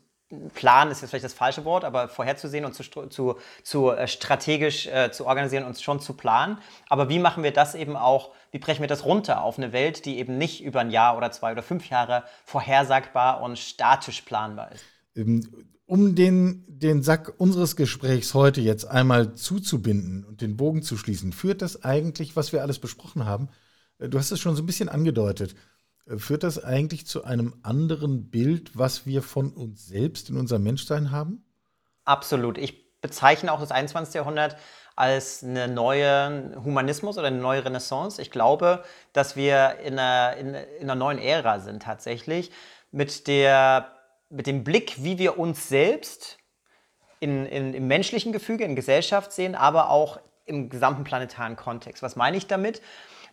Plan 0.54 0.90
ist 0.90 1.02
jetzt 1.02 1.12
vielleicht 1.12 1.26
das 1.26 1.34
falsche 1.34 1.66
Wort, 1.66 1.84
aber 1.84 2.08
vorherzusehen 2.08 2.66
und 2.66 2.74
zu, 2.74 2.84
zu, 3.10 3.36
zu 3.64 3.92
äh, 3.92 4.08
strategisch 4.08 4.88
äh, 4.88 5.12
zu 5.12 5.28
organisieren 5.28 5.66
und 5.66 5.80
schon 5.80 6.00
zu 6.00 6.14
planen. 6.14 6.58
Aber 6.90 7.10
wie 7.10 7.20
machen 7.20 7.44
wir 7.44 7.52
das 7.52 7.76
eben 7.76 7.96
auch, 7.96 8.32
wie 8.52 8.58
brechen 8.58 8.82
wir 8.82 8.88
das 8.88 9.06
runter 9.06 9.44
auf 9.44 9.58
eine 9.58 9.72
Welt, 9.72 10.06
die 10.06 10.18
eben 10.18 10.38
nicht 10.38 10.64
über 10.64 10.80
ein 10.80 10.90
Jahr 10.90 11.16
oder 11.16 11.32
zwei 11.32 11.52
oder 11.52 11.62
fünf 11.62 11.90
Jahre 11.90 12.24
vorhersagbar 12.44 13.42
und 13.42 13.60
statisch 13.60 14.22
planbar 14.22 14.72
ist? 14.72 14.84
Ähm, 15.16 15.48
um 15.86 16.16
den, 16.16 16.64
den 16.68 17.04
Sack 17.04 17.34
unseres 17.38 17.76
Gesprächs 17.76 18.34
heute 18.34 18.62
jetzt 18.62 18.86
einmal 18.86 19.36
zuzubinden 19.36 20.26
und 20.26 20.42
den 20.42 20.58
Bogen 20.58 20.82
zu 20.82 20.98
schließen, 20.98 21.34
führt 21.34 21.62
das 21.62 21.84
eigentlich, 21.84 22.36
was 22.36 22.52
wir 22.52 22.64
alles 22.64 22.80
besprochen 22.80 23.26
haben, 23.26 23.50
äh, 24.00 24.10
du 24.10 24.18
hast 24.18 24.32
es 24.32 24.40
schon 24.40 24.56
so 24.56 24.64
ein 24.64 24.66
bisschen 24.66 24.90
angedeutet, 24.90 25.56
Führt 26.18 26.44
das 26.44 26.64
eigentlich 26.64 27.08
zu 27.08 27.24
einem 27.24 27.56
anderen 27.64 28.30
Bild, 28.30 28.78
was 28.78 29.08
wir 29.08 29.24
von 29.24 29.52
uns 29.52 29.88
selbst 29.88 30.30
in 30.30 30.38
unserem 30.38 30.64
Menschsein 30.64 31.10
haben? 31.10 31.44
Absolut. 32.04 32.60
Ich 32.60 33.02
bezeichne 33.02 33.52
auch 33.52 33.60
das 33.60 33.72
21. 33.72 34.14
Jahrhundert 34.14 34.56
als 34.96 35.44
eine 35.44 35.68
neue 35.68 36.56
Humanismus 36.64 37.18
oder 37.18 37.28
eine 37.28 37.40
neue 37.40 37.66
Renaissance. 37.66 38.22
Ich 38.22 38.32
glaube, 38.32 38.84
dass 39.14 39.36
wir 39.36 39.80
in 39.84 40.00
einer, 40.00 40.38
in, 40.38 40.54
in 40.54 40.84
einer 40.84 40.96
neuen 40.96 41.18
Ära 41.18 41.60
sind 41.60 41.84
tatsächlich 41.84 42.52
mit, 42.92 43.28
der, 43.28 43.92
mit 44.30 44.48
dem 44.48 44.64
Blick, 44.64 45.04
wie 45.04 45.18
wir 45.18 45.38
uns 45.40 45.68
selbst 45.68 46.38
in, 47.20 47.46
in, 47.48 47.74
im 47.74 47.88
menschlichen 47.88 48.32
Gefüge, 48.32 48.64
in 48.64 48.76
Gesellschaft 48.76 49.32
sehen, 49.32 49.56
aber 49.56 49.90
auch 49.90 50.20
im 50.46 50.70
gesamten 50.70 51.04
planetaren 51.04 51.56
Kontext. 51.56 52.04
Was 52.04 52.16
meine 52.16 52.38
ich 52.38 52.48
damit? 52.48 52.82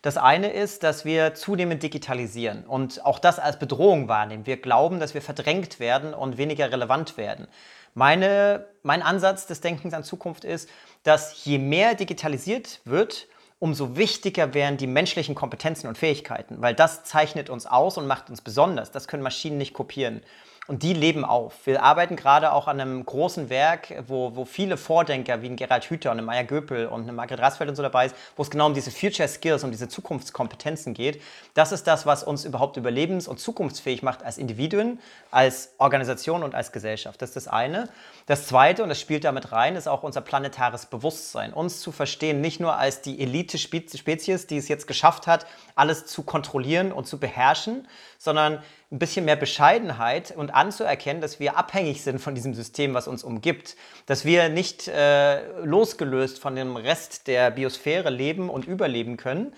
Das 0.03 0.17
eine 0.17 0.51
ist, 0.51 0.83
dass 0.83 1.05
wir 1.05 1.33
zunehmend 1.33 1.81
digitalisieren 1.81 2.65
und 2.65 3.05
auch 3.05 3.19
das 3.19 3.39
als 3.39 3.57
Bedrohung 3.57 4.09
wahrnehmen. 4.09 4.45
Wir 4.45 4.57
glauben, 4.57 4.99
dass 4.99 5.13
wir 5.13 5.21
verdrängt 5.21 5.79
werden 5.79 6.13
und 6.13 6.37
weniger 6.37 6.69
relevant 6.69 7.15
werden. 7.15 7.47
Meine, 7.93 8.65
mein 8.81 9.01
Ansatz 9.01 9.47
des 9.47 9.61
Denkens 9.61 9.93
an 9.93 10.03
Zukunft 10.03 10.43
ist, 10.43 10.69
dass 11.03 11.45
je 11.45 11.57
mehr 11.57 11.95
digitalisiert 11.95 12.81
wird, 12.83 13.27
umso 13.59 13.95
wichtiger 13.95 14.53
werden 14.53 14.75
die 14.75 14.87
menschlichen 14.87 15.35
Kompetenzen 15.35 15.87
und 15.87 15.97
Fähigkeiten, 15.97 16.57
weil 16.61 16.75
das 16.75 17.05
zeichnet 17.05 17.49
uns 17.49 17.65
aus 17.65 17.97
und 17.97 18.05
macht 18.05 18.29
uns 18.29 18.41
besonders. 18.41 18.91
Das 18.91 19.07
können 19.07 19.23
Maschinen 19.23 19.57
nicht 19.57 19.73
kopieren. 19.73 20.21
Und 20.65 20.81
die 20.81 20.93
leben 20.93 21.25
auf. 21.25 21.53
Wir 21.65 21.83
arbeiten 21.83 22.15
gerade 22.15 22.53
auch 22.53 22.69
an 22.69 22.79
einem 22.79 23.05
großen 23.05 23.49
Werk, 23.49 24.01
wo, 24.07 24.33
wo 24.37 24.45
viele 24.45 24.77
Vordenker 24.77 25.41
wie 25.41 25.47
ein 25.47 25.57
Gerald 25.57 25.83
Hüther 25.89 26.11
und 26.11 26.19
ein 26.19 26.23
Meier 26.23 26.45
Göpel 26.45 26.87
und 26.87 27.01
eine 27.01 27.11
Margret 27.11 27.41
Rasfeld 27.41 27.69
und 27.69 27.75
so 27.75 27.83
dabei 27.83 28.05
ist, 28.05 28.15
wo 28.37 28.43
es 28.43 28.49
genau 28.49 28.67
um 28.67 28.73
diese 28.73 28.89
Future 28.89 29.27
Skills, 29.27 29.65
um 29.65 29.71
diese 29.71 29.89
Zukunftskompetenzen 29.89 30.93
geht. 30.93 31.21
Das 31.53 31.73
ist 31.73 31.85
das, 31.85 32.05
was 32.05 32.23
uns 32.23 32.45
überhaupt 32.45 32.77
überlebens- 32.77 33.27
und 33.27 33.41
zukunftsfähig 33.41 34.03
macht 34.03 34.23
als 34.23 34.37
Individuen, 34.37 35.01
als 35.31 35.73
Organisation 35.79 36.43
und 36.43 36.55
als 36.55 36.71
Gesellschaft. 36.71 37.21
Das 37.21 37.31
ist 37.31 37.35
das 37.35 37.47
eine. 37.49 37.89
Das 38.25 38.47
zweite, 38.47 38.83
und 38.83 38.89
das 38.89 39.01
spielt 39.01 39.25
damit 39.25 39.51
rein, 39.51 39.75
ist 39.75 39.89
auch 39.89 40.03
unser 40.03 40.21
planetares 40.21 40.85
Bewusstsein. 40.85 41.51
Uns 41.51 41.81
zu 41.81 41.91
verstehen, 41.91 42.39
nicht 42.39 42.61
nur 42.61 42.77
als 42.77 43.01
die 43.01 43.19
Elite-Spezies, 43.19 44.47
die 44.47 44.57
es 44.57 44.69
jetzt 44.69 44.87
geschafft 44.87 45.27
hat, 45.27 45.45
alles 45.75 46.05
zu 46.05 46.23
kontrollieren 46.23 46.93
und 46.93 47.05
zu 47.05 47.19
beherrschen, 47.19 47.85
sondern 48.23 48.63
ein 48.89 48.99
bisschen 48.99 49.25
mehr 49.25 49.35
Bescheidenheit 49.35 50.31
und 50.31 50.53
anzuerkennen, 50.53 51.21
dass 51.21 51.41
wir 51.41 51.57
abhängig 51.57 52.03
sind 52.03 52.19
von 52.19 52.35
diesem 52.35 52.53
System, 52.53 52.93
was 52.93 53.09
uns 53.09 53.21
umgibt, 53.21 53.75
dass 54.05 54.23
wir 54.23 54.47
nicht 54.47 54.87
äh, 54.87 55.45
losgelöst 55.65 56.39
von 56.39 56.55
dem 56.55 56.77
Rest 56.77 57.27
der 57.27 57.51
Biosphäre 57.51 58.09
leben 58.09 58.49
und 58.49 58.65
überleben 58.65 59.17
können, 59.17 59.53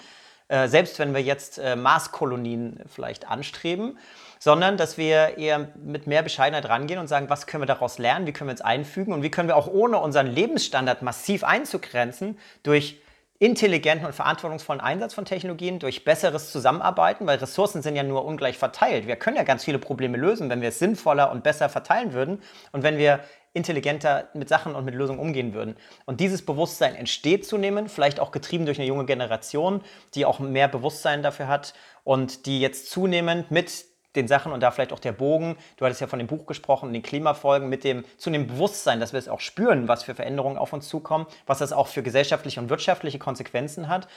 äh, 0.48 0.68
selbst 0.68 0.98
wenn 0.98 1.14
wir 1.14 1.22
jetzt 1.22 1.60
äh, 1.60 1.76
Marskolonien 1.76 2.80
vielleicht 2.88 3.30
anstreben, 3.30 4.00
sondern 4.40 4.78
dass 4.78 4.98
wir 4.98 5.38
eher 5.38 5.70
mit 5.84 6.08
mehr 6.08 6.24
Bescheidenheit 6.24 6.68
rangehen 6.68 7.00
und 7.00 7.08
sagen, 7.08 7.30
was 7.30 7.46
können 7.46 7.62
wir 7.62 7.68
daraus 7.68 8.00
lernen, 8.00 8.26
wie 8.26 8.34
können 8.34 8.48
wir 8.48 8.54
uns 8.54 8.62
einfügen 8.62 9.14
und 9.14 9.22
wie 9.22 9.30
können 9.30 9.48
wir 9.48 9.58
auch 9.58 9.68
ohne 9.68 10.00
unseren 10.00 10.26
Lebensstandard 10.26 11.04
massiv 11.04 11.44
einzugrenzen 11.44 12.40
durch 12.64 13.00
intelligenten 13.40 14.06
und 14.06 14.14
verantwortungsvollen 14.14 14.82
Einsatz 14.82 15.14
von 15.14 15.26
Technologien, 15.26 15.80
durch 15.80 16.06
besseres 16.06 16.52
Zusammenarbeiten, 16.52 17.28
weil 17.28 17.38
Ressourcen 17.38 17.82
sind 17.82 17.96
ja 17.96 18.04
nur 18.04 18.24
ungleich 18.26 18.58
verteilt. 18.58 19.08
Wir 19.08 19.18
können 19.18 19.36
ja 19.36 19.44
ganz 19.44 19.64
viele 19.66 19.80
Probleme 19.80 20.18
lösen, 20.18 20.50
wenn 20.50 20.62
wir 20.62 20.70
es 20.70 20.80
sinnvoller 20.80 21.32
und 21.32 21.44
besser 21.44 21.68
verteilen 21.68 22.14
würden 22.14 22.42
und 22.72 22.84
wenn 22.84 22.98
wir 22.98 23.20
intelligenter 23.54 24.30
mit 24.34 24.50
Sachen 24.50 24.76
und 24.76 24.86
mit 24.86 24.96
Lösungen 24.96 25.20
umgehen 25.20 25.54
würden. 25.54 25.76
Und 26.06 26.20
dieses 26.20 26.46
Bewusstsein 26.46 26.96
entsteht 26.96 27.46
zunehmend, 27.46 27.90
vielleicht 27.90 28.20
auch 28.20 28.32
getrieben 28.32 28.66
durch 28.66 28.78
eine 28.78 28.88
junge 28.88 29.06
Generation, 29.06 29.82
die 30.14 30.26
auch 30.26 30.40
mehr 30.40 30.68
Bewusstsein 30.68 31.24
dafür 31.24 31.48
hat 31.48 31.74
und 32.04 32.46
die 32.46 32.60
jetzt 32.60 32.92
zunehmend 32.92 33.52
mit 33.52 33.86
den 34.16 34.28
Sachen 34.28 34.52
und 34.52 34.62
da 34.62 34.72
vielleicht 34.72 34.94
auch 34.94 35.00
der 35.00 35.12
Bogen. 35.12 35.58
Du 35.78 35.86
hattest 35.86 36.02
ja 36.02 36.08
von 36.08 36.20
dem 36.20 36.28
Buch 36.28 36.46
gesprochen, 36.46 36.94
den 36.94 37.04
Klimafolgen, 37.04 37.70
mit 37.70 37.84
dem 37.84 38.04
zu 38.18 38.30
dem 38.30 38.48
Bewusstsein, 38.48 39.00
dass 39.00 39.14
wir 39.14 39.20
es 39.20 39.28
auch 39.28 39.40
spüren, 39.40 39.88
was 39.88 40.04
für 40.04 40.16
Veränderungen 40.16 40.58
auf 40.58 40.74
uns 40.74 40.88
zukommen, 40.88 41.26
was 41.46 41.60
das 41.60 41.74
auch 41.74 41.88
für 41.88 42.04
gesellschaftliche 42.04 42.60
und 42.60 42.70
wirtschaftliche 42.70 43.20
Konsequenzen 43.20 43.88
hat, 43.88 44.08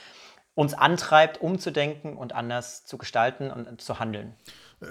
uns 0.55 0.73
antreibt, 0.73 1.41
umzudenken 1.41 2.17
und 2.17 2.33
anders 2.33 2.85
zu 2.85 2.97
gestalten 2.97 3.51
und 3.51 3.81
zu 3.81 3.99
handeln. 3.99 4.33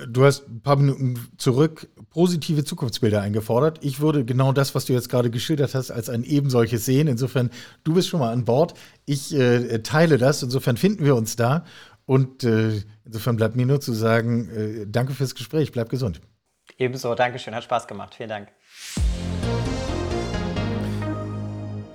Du 0.07 0.25
hast 0.25 0.47
ein 0.47 0.61
paar 0.61 0.77
Minuten 0.77 1.31
zurück 1.39 1.89
positive 2.11 2.63
Zukunftsbilder 2.63 3.23
eingefordert. 3.23 3.79
Ich 3.83 4.01
würde 4.01 4.27
genau 4.27 4.53
das, 4.53 4.75
was 4.75 4.85
du 4.85 4.93
jetzt 4.93 5.09
gerade 5.09 5.31
geschildert 5.31 5.75
hast, 5.75 5.91
als 5.91 6.11
ein 6.11 6.25
ebensolches 6.25 6.85
sehen. 6.85 7.09
Insofern, 7.09 7.51
du 7.85 7.95
bist 7.95 8.09
schon 8.09 8.21
mal 8.21 8.31
an 8.31 8.45
Bord. 8.45 8.75
Ich 9.07 9.35
äh, 9.35 9.79
teile 9.79 10.19
das. 10.19 10.43
Insofern 10.43 10.77
finden 10.77 11.07
wir 11.07 11.17
uns 11.17 11.37
da. 11.37 11.65
Und 12.09 12.43
äh, 12.43 12.81
insofern 13.05 13.37
bleibt 13.37 13.55
mir 13.55 13.67
nur 13.67 13.83
zu 13.83 13.93
sagen, 13.93 14.49
äh, 14.49 14.87
danke 14.89 15.13
fürs 15.13 15.35
Gespräch, 15.35 15.73
bleib 15.73 15.91
gesund. 15.91 16.23
Ebenso, 16.79 17.15
Dankeschön, 17.15 17.55
hat 17.55 17.65
Spaß 17.65 17.87
gemacht. 17.87 18.15
Vielen 18.15 18.31
Dank. 18.31 18.49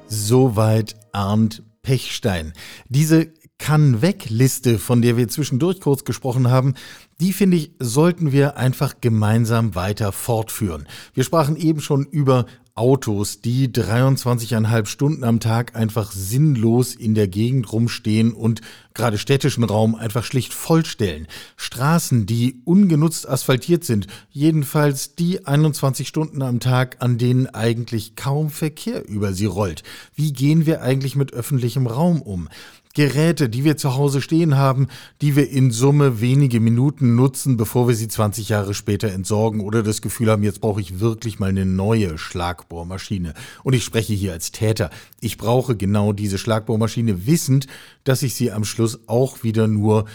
Soweit 0.06 0.96
Arndt 1.14 1.64
Pechstein. 1.82 2.54
Diese 2.90 3.34
Kann-Weg-Liste, 3.58 4.78
von 4.78 5.02
der 5.02 5.18
wir 5.18 5.30
zwischendurch 5.30 5.82
kurz 5.82 6.06
gesprochen 6.06 6.52
haben, 6.52 6.76
die 7.20 7.34
finde 7.34 7.58
ich, 7.58 7.72
sollten 7.80 8.32
wir 8.32 8.56
einfach 8.56 9.02
gemeinsam 9.02 9.74
weiter 9.74 10.12
fortführen. 10.12 10.88
Wir 11.16 11.24
sprachen 11.24 11.56
eben 11.56 11.82
schon 11.82 12.06
über 12.06 12.46
Autos, 12.76 13.40
die 13.40 13.68
23,5 13.68 14.88
Stunden 14.88 15.24
am 15.24 15.40
Tag 15.40 15.76
einfach 15.76 16.12
sinnlos 16.12 16.96
in 16.96 17.14
der 17.14 17.28
Gegend 17.28 17.72
rumstehen 17.72 18.34
und 18.34 18.62
gerade 18.94 19.18
städtischen 19.18 19.64
Raum 19.64 19.96
einfach 19.96 20.24
schlicht 20.24 20.54
vollstellen. 20.54 21.28
Straßen, 21.58 22.26
die 22.26 22.62
ungenutzt 22.66 23.28
asphaltiert 23.28 23.84
sind, 23.84 24.08
jedenfalls 24.30 25.16
die 25.16 25.46
21 25.46 26.08
Stunden 26.08 26.42
am 26.42 26.60
Tag, 26.60 26.98
an 27.00 27.18
denen 27.18 27.48
eigentlich 27.48 28.16
kaum 28.16 28.50
Verkehr 28.50 29.08
über 29.08 29.34
sie 29.34 29.46
rollt. 29.46 29.84
Wie 30.16 30.34
gehen 30.34 30.66
wir 30.66 30.82
eigentlich 30.82 31.16
mit 31.16 31.34
öffentlichem 31.34 31.88
Raum 31.88 32.22
um? 32.22 32.50
Geräte, 32.94 33.50
die 33.50 33.64
wir 33.64 33.76
zu 33.76 33.96
Hause 33.96 34.22
stehen 34.22 34.56
haben, 34.56 34.88
die 35.22 35.36
wir 35.36 35.50
in 35.50 35.72
Summe 35.72 36.22
wenige 36.22 36.60
Minuten 36.60 37.16
nutzen, 37.16 37.58
bevor 37.58 37.88
wir 37.88 37.96
sie 37.96 38.08
20 38.08 38.50
Jahre 38.50 38.76
später 38.76 39.12
entsorgen 39.12 39.62
oder 39.62 39.82
das 39.82 40.02
Gefühl 40.02 40.30
haben, 40.30 40.44
jetzt 40.44 40.62
brauche 40.62 40.80
ich 40.80 41.00
wirklich 41.00 41.40
mal 41.40 41.50
eine 41.50 41.66
neue 41.66 42.20
Schlagbohrmaschine. 42.20 43.34
Und 43.64 43.74
ich 43.74 43.84
spreche 43.84 44.14
hier 44.14 44.34
als 44.34 44.52
Täter. 44.52 44.92
Ich 45.20 45.38
brauche 45.38 45.76
genau 45.76 46.14
diese 46.14 46.38
Schlagbohrmaschine, 46.38 47.26
wissend, 47.26 47.66
dass 48.04 48.22
ich 48.22 48.36
sie 48.36 48.52
am 48.52 48.64
Schluss 48.64 49.00
auch 49.08 49.44
wieder 49.44 49.68
nur 49.68 50.06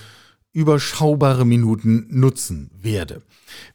überschaubare 0.53 1.45
Minuten 1.45 2.07
nutzen 2.11 2.71
werde. 2.81 3.23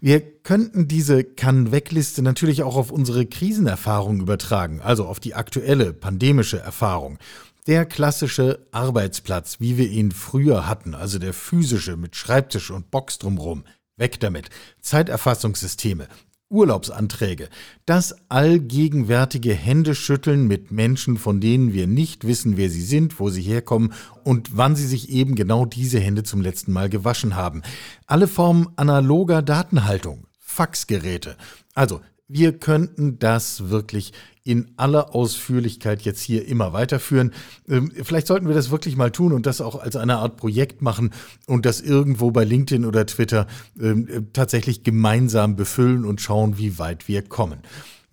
Wir 0.01 0.21
könnten 0.21 0.87
diese 0.87 1.23
Kann-Weg-Liste 1.23 2.21
natürlich 2.21 2.63
auch 2.63 2.75
auf 2.75 2.91
unsere 2.91 3.25
Krisenerfahrung 3.25 4.21
übertragen, 4.21 4.81
also 4.81 5.05
auf 5.05 5.19
die 5.19 5.35
aktuelle 5.35 5.93
pandemische 5.93 6.59
Erfahrung. 6.59 7.19
Der 7.65 7.85
klassische 7.85 8.67
Arbeitsplatz, 8.73 9.61
wie 9.61 9.77
wir 9.77 9.89
ihn 9.89 10.11
früher 10.11 10.67
hatten, 10.67 10.93
also 10.93 11.17
der 11.17 11.33
physische 11.33 11.95
mit 11.95 12.17
Schreibtisch 12.17 12.71
und 12.71 12.91
Box 12.91 13.19
drumherum, 13.19 13.63
weg 13.95 14.19
damit. 14.19 14.49
Zeiterfassungssysteme, 14.81 16.09
Urlaubsanträge, 16.49 17.47
das 17.85 18.15
allgegenwärtige 18.27 19.53
Händeschütteln 19.53 20.45
mit 20.45 20.71
Menschen, 20.71 21.17
von 21.17 21.39
denen 21.39 21.71
wir 21.71 21.87
nicht 21.87 22.27
wissen, 22.27 22.57
wer 22.57 22.69
sie 22.69 22.81
sind, 22.81 23.21
wo 23.21 23.29
sie 23.29 23.41
herkommen 23.41 23.93
und 24.25 24.57
wann 24.57 24.75
sie 24.75 24.85
sich 24.85 25.07
eben 25.09 25.35
genau 25.35 25.65
diese 25.65 26.01
Hände 26.01 26.23
zum 26.23 26.41
letzten 26.41 26.73
Mal 26.73 26.89
gewaschen 26.89 27.37
haben. 27.37 27.61
Alle 28.07 28.27
Formen 28.27 28.67
analoger 28.75 29.41
Datenhaltung, 29.41 30.27
Faxgeräte. 30.37 31.37
Also, 31.73 32.01
wir 32.33 32.57
könnten 32.57 33.19
das 33.19 33.69
wirklich 33.69 34.11
in 34.43 34.71
aller 34.75 35.15
Ausführlichkeit 35.15 36.01
jetzt 36.01 36.21
hier 36.21 36.47
immer 36.47 36.73
weiterführen. 36.73 37.31
Ähm, 37.69 37.91
vielleicht 38.03 38.27
sollten 38.27 38.47
wir 38.47 38.55
das 38.55 38.71
wirklich 38.71 38.97
mal 38.97 39.11
tun 39.11 39.31
und 39.33 39.45
das 39.45 39.61
auch 39.61 39.79
als 39.79 39.95
eine 39.95 40.17
Art 40.17 40.35
Projekt 40.35 40.81
machen 40.81 41.11
und 41.47 41.65
das 41.65 41.79
irgendwo 41.79 42.31
bei 42.31 42.43
LinkedIn 42.43 42.85
oder 42.85 43.05
Twitter 43.05 43.47
ähm, 43.79 44.07
äh, 44.09 44.21
tatsächlich 44.33 44.83
gemeinsam 44.83 45.55
befüllen 45.55 46.05
und 46.05 46.19
schauen, 46.19 46.57
wie 46.57 46.77
weit 46.79 47.07
wir 47.07 47.21
kommen. 47.21 47.59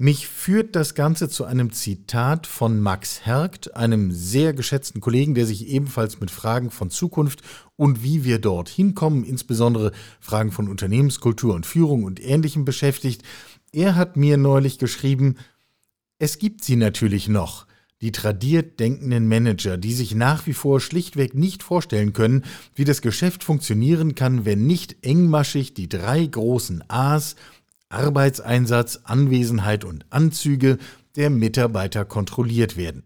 Mich 0.02 0.28
führt 0.28 0.76
das 0.76 0.94
Ganze 0.94 1.28
zu 1.28 1.44
einem 1.44 1.72
Zitat 1.72 2.46
von 2.46 2.80
Max 2.80 3.26
Hergt, 3.26 3.76
einem 3.76 4.12
sehr 4.12 4.54
geschätzten 4.54 5.02
Kollegen, 5.02 5.35
der 5.35 5.44
sich 5.44 5.68
ebenfalls 5.68 6.20
mit 6.20 6.30
Fragen 6.30 6.70
von 6.70 6.88
Zukunft 6.88 7.42
und 7.76 8.02
wie 8.02 8.24
wir 8.24 8.38
dorthin 8.38 8.94
kommen, 8.94 9.24
insbesondere 9.24 9.92
Fragen 10.18 10.52
von 10.52 10.68
Unternehmenskultur 10.68 11.54
und 11.54 11.66
Führung 11.66 12.04
und 12.04 12.18
Ähnlichem 12.18 12.64
beschäftigt. 12.64 13.22
Er 13.72 13.94
hat 13.94 14.16
mir 14.16 14.37
neulich 14.37 14.78
geschrieben, 14.78 15.37
es 16.18 16.38
gibt 16.38 16.64
sie 16.64 16.74
natürlich 16.74 17.28
noch, 17.28 17.66
die 18.00 18.11
tradiert 18.11 18.80
denkenden 18.80 19.28
Manager, 19.28 19.76
die 19.76 19.92
sich 19.92 20.14
nach 20.14 20.46
wie 20.46 20.54
vor 20.54 20.80
schlichtweg 20.80 21.35
nicht 21.35 21.62
vorstellen 21.62 22.12
können, 22.12 22.44
wie 22.74 22.85
das 22.85 23.00
Geschäft 23.00 23.44
funktionieren 23.44 24.16
kann, 24.16 24.44
wenn 24.44 24.66
nicht 24.66 25.04
engmaschig 25.06 25.74
die 25.74 25.88
drei 25.88 26.26
großen 26.26 26.83
A's 26.88 27.37
Arbeitseinsatz, 27.90 29.00
Anwesenheit 29.04 29.85
und 29.85 30.04
Anzüge 30.11 30.78
der 31.16 31.30
Mitarbeiter 31.30 32.04
kontrolliert 32.04 32.76
werden. 32.76 33.04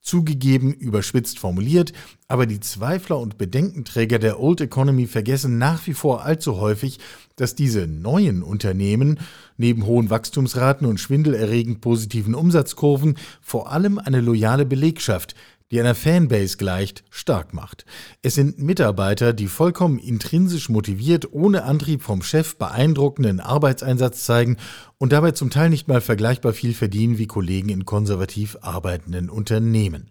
Zugegeben 0.00 0.74
überspitzt 0.74 1.38
formuliert, 1.38 1.94
aber 2.28 2.44
die 2.44 2.60
Zweifler 2.60 3.18
und 3.18 3.38
Bedenkenträger 3.38 4.18
der 4.18 4.38
Old 4.38 4.60
Economy 4.60 5.06
vergessen 5.06 5.56
nach 5.56 5.86
wie 5.86 5.94
vor 5.94 6.24
allzu 6.24 6.58
häufig, 6.58 6.98
dass 7.36 7.54
diese 7.54 7.86
neuen 7.86 8.42
Unternehmen 8.42 9.18
neben 9.56 9.86
hohen 9.86 10.10
Wachstumsraten 10.10 10.86
und 10.86 10.98
schwindelerregend 10.98 11.80
positiven 11.80 12.34
Umsatzkurven 12.34 13.16
vor 13.40 13.70
allem 13.70 13.98
eine 13.98 14.20
loyale 14.20 14.66
Belegschaft, 14.66 15.34
die 15.70 15.80
einer 15.80 15.94
Fanbase 15.94 16.56
gleicht, 16.56 17.04
stark 17.10 17.54
macht. 17.54 17.84
Es 18.22 18.34
sind 18.34 18.58
Mitarbeiter, 18.58 19.32
die 19.32 19.48
vollkommen 19.48 19.98
intrinsisch 19.98 20.68
motiviert, 20.68 21.32
ohne 21.32 21.64
Antrieb 21.64 22.02
vom 22.02 22.22
Chef 22.22 22.56
beeindruckenden 22.56 23.40
Arbeitseinsatz 23.40 24.24
zeigen 24.24 24.56
und 24.98 25.12
dabei 25.12 25.32
zum 25.32 25.50
Teil 25.50 25.70
nicht 25.70 25.88
mal 25.88 26.00
vergleichbar 26.00 26.52
viel 26.52 26.74
verdienen 26.74 27.18
wie 27.18 27.26
Kollegen 27.26 27.70
in 27.70 27.84
konservativ 27.84 28.56
arbeitenden 28.60 29.30
Unternehmen. 29.30 30.10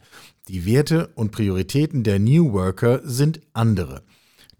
Die 0.49 0.65
Werte 0.65 1.07
und 1.15 1.31
Prioritäten 1.31 2.03
der 2.03 2.19
New 2.19 2.51
Worker 2.51 2.99
sind 3.05 3.39
andere. 3.53 4.03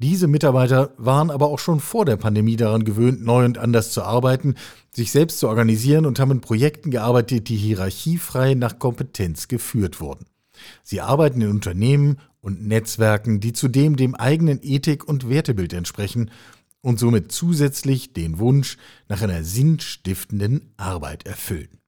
Diese 0.03 0.27
Mitarbeiter 0.27 0.93
waren 0.97 1.31
aber 1.31 1.47
auch 1.47 1.59
schon 1.59 1.79
vor 1.79 2.03
der 2.03 2.17
Pandemie 2.17 2.57
daran 2.57 2.83
gewöhnt, 2.83 3.23
neu 3.23 3.45
und 3.45 3.57
anders 3.57 3.93
zu 3.93 4.03
arbeiten, 4.03 4.55
sich 4.91 5.13
selbst 5.13 5.39
zu 5.39 5.47
organisieren 5.47 6.05
und 6.05 6.19
haben 6.19 6.31
in 6.31 6.41
Projekten 6.41 6.91
gearbeitet, 6.91 7.47
die 7.47 7.55
hierarchiefrei 7.55 8.53
nach 8.53 8.79
Kompetenz 8.79 9.47
geführt 9.47 10.01
wurden. 10.01 10.25
Sie 10.83 10.99
arbeiten 10.99 11.39
in 11.39 11.51
Unternehmen 11.51 12.17
und 12.41 12.67
Netzwerken, 12.67 13.39
die 13.39 13.53
zudem 13.53 13.95
dem 13.95 14.13
eigenen 14.13 14.59
Ethik- 14.61 15.07
und 15.07 15.29
Wertebild 15.29 15.71
entsprechen 15.71 16.31
und 16.81 16.99
somit 16.99 17.31
zusätzlich 17.31 18.11
den 18.11 18.39
Wunsch 18.39 18.75
nach 19.07 19.21
einer 19.21 19.45
sinnstiftenden 19.45 20.73
Arbeit 20.75 21.25
erfüllen. 21.25 21.79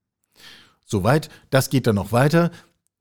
Soweit, 0.85 1.27
das 1.49 1.69
geht 1.69 1.85
dann 1.85 1.95
noch 1.95 2.13
weiter. 2.13 2.51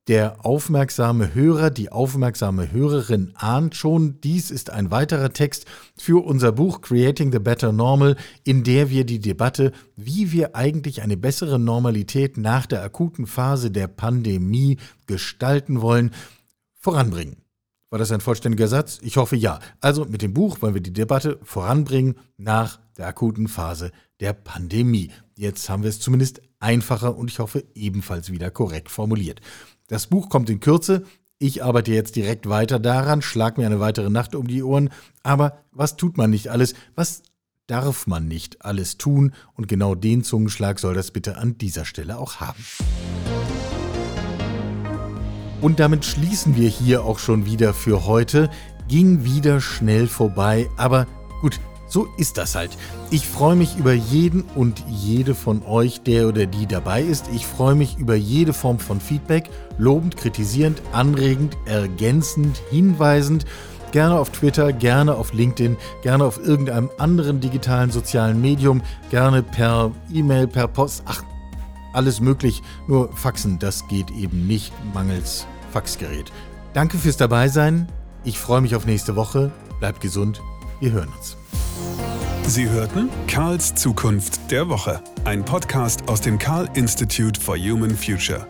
Der 0.06 0.44
aufmerksame 0.44 1.34
Hörer, 1.34 1.70
die 1.70 1.90
aufmerksame 1.90 2.70
Hörerin 2.70 3.32
ahnt 3.36 3.74
schon, 3.74 4.20
dies 4.20 4.50
ist 4.50 4.68
ein 4.68 4.90
weiterer 4.90 5.32
Text 5.32 5.64
für 5.96 6.22
unser 6.22 6.52
Buch 6.52 6.82
Creating 6.82 7.32
the 7.32 7.38
Better 7.38 7.72
Normal, 7.72 8.16
in 8.44 8.64
der 8.64 8.90
wir 8.90 9.06
die 9.06 9.18
Debatte, 9.18 9.72
wie 9.96 10.30
wir 10.30 10.56
eigentlich 10.56 11.00
eine 11.00 11.16
bessere 11.16 11.58
Normalität 11.58 12.36
nach 12.36 12.66
der 12.66 12.82
akuten 12.82 13.26
Phase 13.26 13.70
der 13.70 13.86
Pandemie 13.86 14.76
gestalten 15.06 15.80
wollen, 15.80 16.10
voranbringen. 16.74 17.38
War 17.88 17.98
das 17.98 18.12
ein 18.12 18.20
vollständiger 18.20 18.68
Satz? 18.68 18.98
Ich 19.00 19.16
hoffe 19.16 19.36
ja. 19.36 19.58
Also 19.80 20.04
mit 20.04 20.20
dem 20.20 20.34
Buch 20.34 20.60
wollen 20.60 20.74
wir 20.74 20.82
die 20.82 20.92
Debatte 20.92 21.38
voranbringen 21.44 22.16
nach 22.36 22.78
der 22.98 23.06
akuten 23.06 23.48
Phase 23.48 23.90
der 24.20 24.34
Pandemie. 24.34 25.12
Jetzt 25.34 25.70
haben 25.70 25.82
wir 25.82 25.90
es 25.90 26.00
zumindest 26.00 26.42
einfacher 26.60 27.16
und 27.16 27.30
ich 27.30 27.38
hoffe 27.38 27.64
ebenfalls 27.74 28.30
wieder 28.30 28.50
korrekt 28.50 28.90
formuliert. 28.90 29.40
Das 29.86 30.06
Buch 30.06 30.30
kommt 30.30 30.48
in 30.48 30.60
Kürze. 30.60 31.04
Ich 31.38 31.62
arbeite 31.62 31.92
jetzt 31.92 32.16
direkt 32.16 32.48
weiter 32.48 32.78
daran, 32.78 33.20
schlag 33.20 33.58
mir 33.58 33.66
eine 33.66 33.80
weitere 33.80 34.08
Nacht 34.08 34.34
um 34.34 34.46
die 34.46 34.62
Ohren. 34.62 34.88
Aber 35.22 35.58
was 35.72 35.96
tut 35.96 36.16
man 36.16 36.30
nicht 36.30 36.48
alles? 36.48 36.74
Was 36.94 37.22
darf 37.66 38.06
man 38.06 38.26
nicht 38.26 38.64
alles 38.64 38.96
tun? 38.96 39.34
Und 39.52 39.68
genau 39.68 39.94
den 39.94 40.24
Zungenschlag 40.24 40.78
soll 40.78 40.94
das 40.94 41.10
bitte 41.10 41.36
an 41.36 41.58
dieser 41.58 41.84
Stelle 41.84 42.16
auch 42.16 42.36
haben. 42.36 42.64
Und 45.60 45.80
damit 45.80 46.06
schließen 46.06 46.56
wir 46.56 46.68
hier 46.70 47.04
auch 47.04 47.18
schon 47.18 47.44
wieder 47.44 47.74
für 47.74 48.06
heute. 48.06 48.48
Ging 48.88 49.24
wieder 49.24 49.60
schnell 49.60 50.06
vorbei, 50.06 50.70
aber 50.78 51.06
gut, 51.42 51.60
so 51.94 52.08
ist 52.16 52.38
das 52.38 52.56
halt. 52.56 52.76
Ich 53.10 53.24
freue 53.28 53.54
mich 53.54 53.76
über 53.76 53.92
jeden 53.92 54.42
und 54.56 54.82
jede 54.88 55.36
von 55.36 55.62
euch, 55.62 56.02
der 56.02 56.26
oder 56.26 56.44
die 56.44 56.66
dabei 56.66 57.00
ist. 57.00 57.28
Ich 57.32 57.46
freue 57.46 57.76
mich 57.76 57.98
über 57.98 58.16
jede 58.16 58.52
Form 58.52 58.80
von 58.80 59.00
Feedback, 59.00 59.48
lobend, 59.78 60.16
kritisierend, 60.16 60.82
anregend, 60.90 61.56
ergänzend, 61.66 62.60
hinweisend. 62.68 63.44
Gerne 63.92 64.18
auf 64.18 64.30
Twitter, 64.30 64.72
gerne 64.72 65.14
auf 65.14 65.32
LinkedIn, 65.32 65.76
gerne 66.02 66.24
auf 66.24 66.44
irgendeinem 66.44 66.90
anderen 66.98 67.38
digitalen 67.38 67.92
sozialen 67.92 68.40
Medium, 68.40 68.82
gerne 69.10 69.44
per 69.44 69.92
E-Mail, 70.12 70.48
per 70.48 70.66
Post, 70.66 71.04
ach, 71.06 71.22
alles 71.92 72.18
möglich. 72.20 72.60
Nur 72.88 73.12
Faxen, 73.12 73.60
das 73.60 73.86
geht 73.86 74.10
eben 74.10 74.48
nicht 74.48 74.72
mangels 74.92 75.46
Faxgerät. 75.72 76.32
Danke 76.72 76.98
fürs 76.98 77.18
Dabeisein. 77.18 77.86
Ich 78.24 78.40
freue 78.40 78.62
mich 78.62 78.74
auf 78.74 78.84
nächste 78.84 79.14
Woche. 79.14 79.52
Bleibt 79.78 80.00
gesund. 80.00 80.42
Wir 80.80 80.90
hören 80.90 81.10
uns. 81.16 81.36
Sie 82.46 82.68
hörten 82.68 83.08
Karls 83.26 83.74
Zukunft 83.74 84.50
der 84.50 84.68
Woche, 84.68 85.00
ein 85.24 85.44
Podcast 85.44 86.08
aus 86.08 86.20
dem 86.20 86.38
Karl 86.38 86.68
Institute 86.74 87.40
for 87.40 87.56
Human 87.56 87.96
Future. 87.96 88.46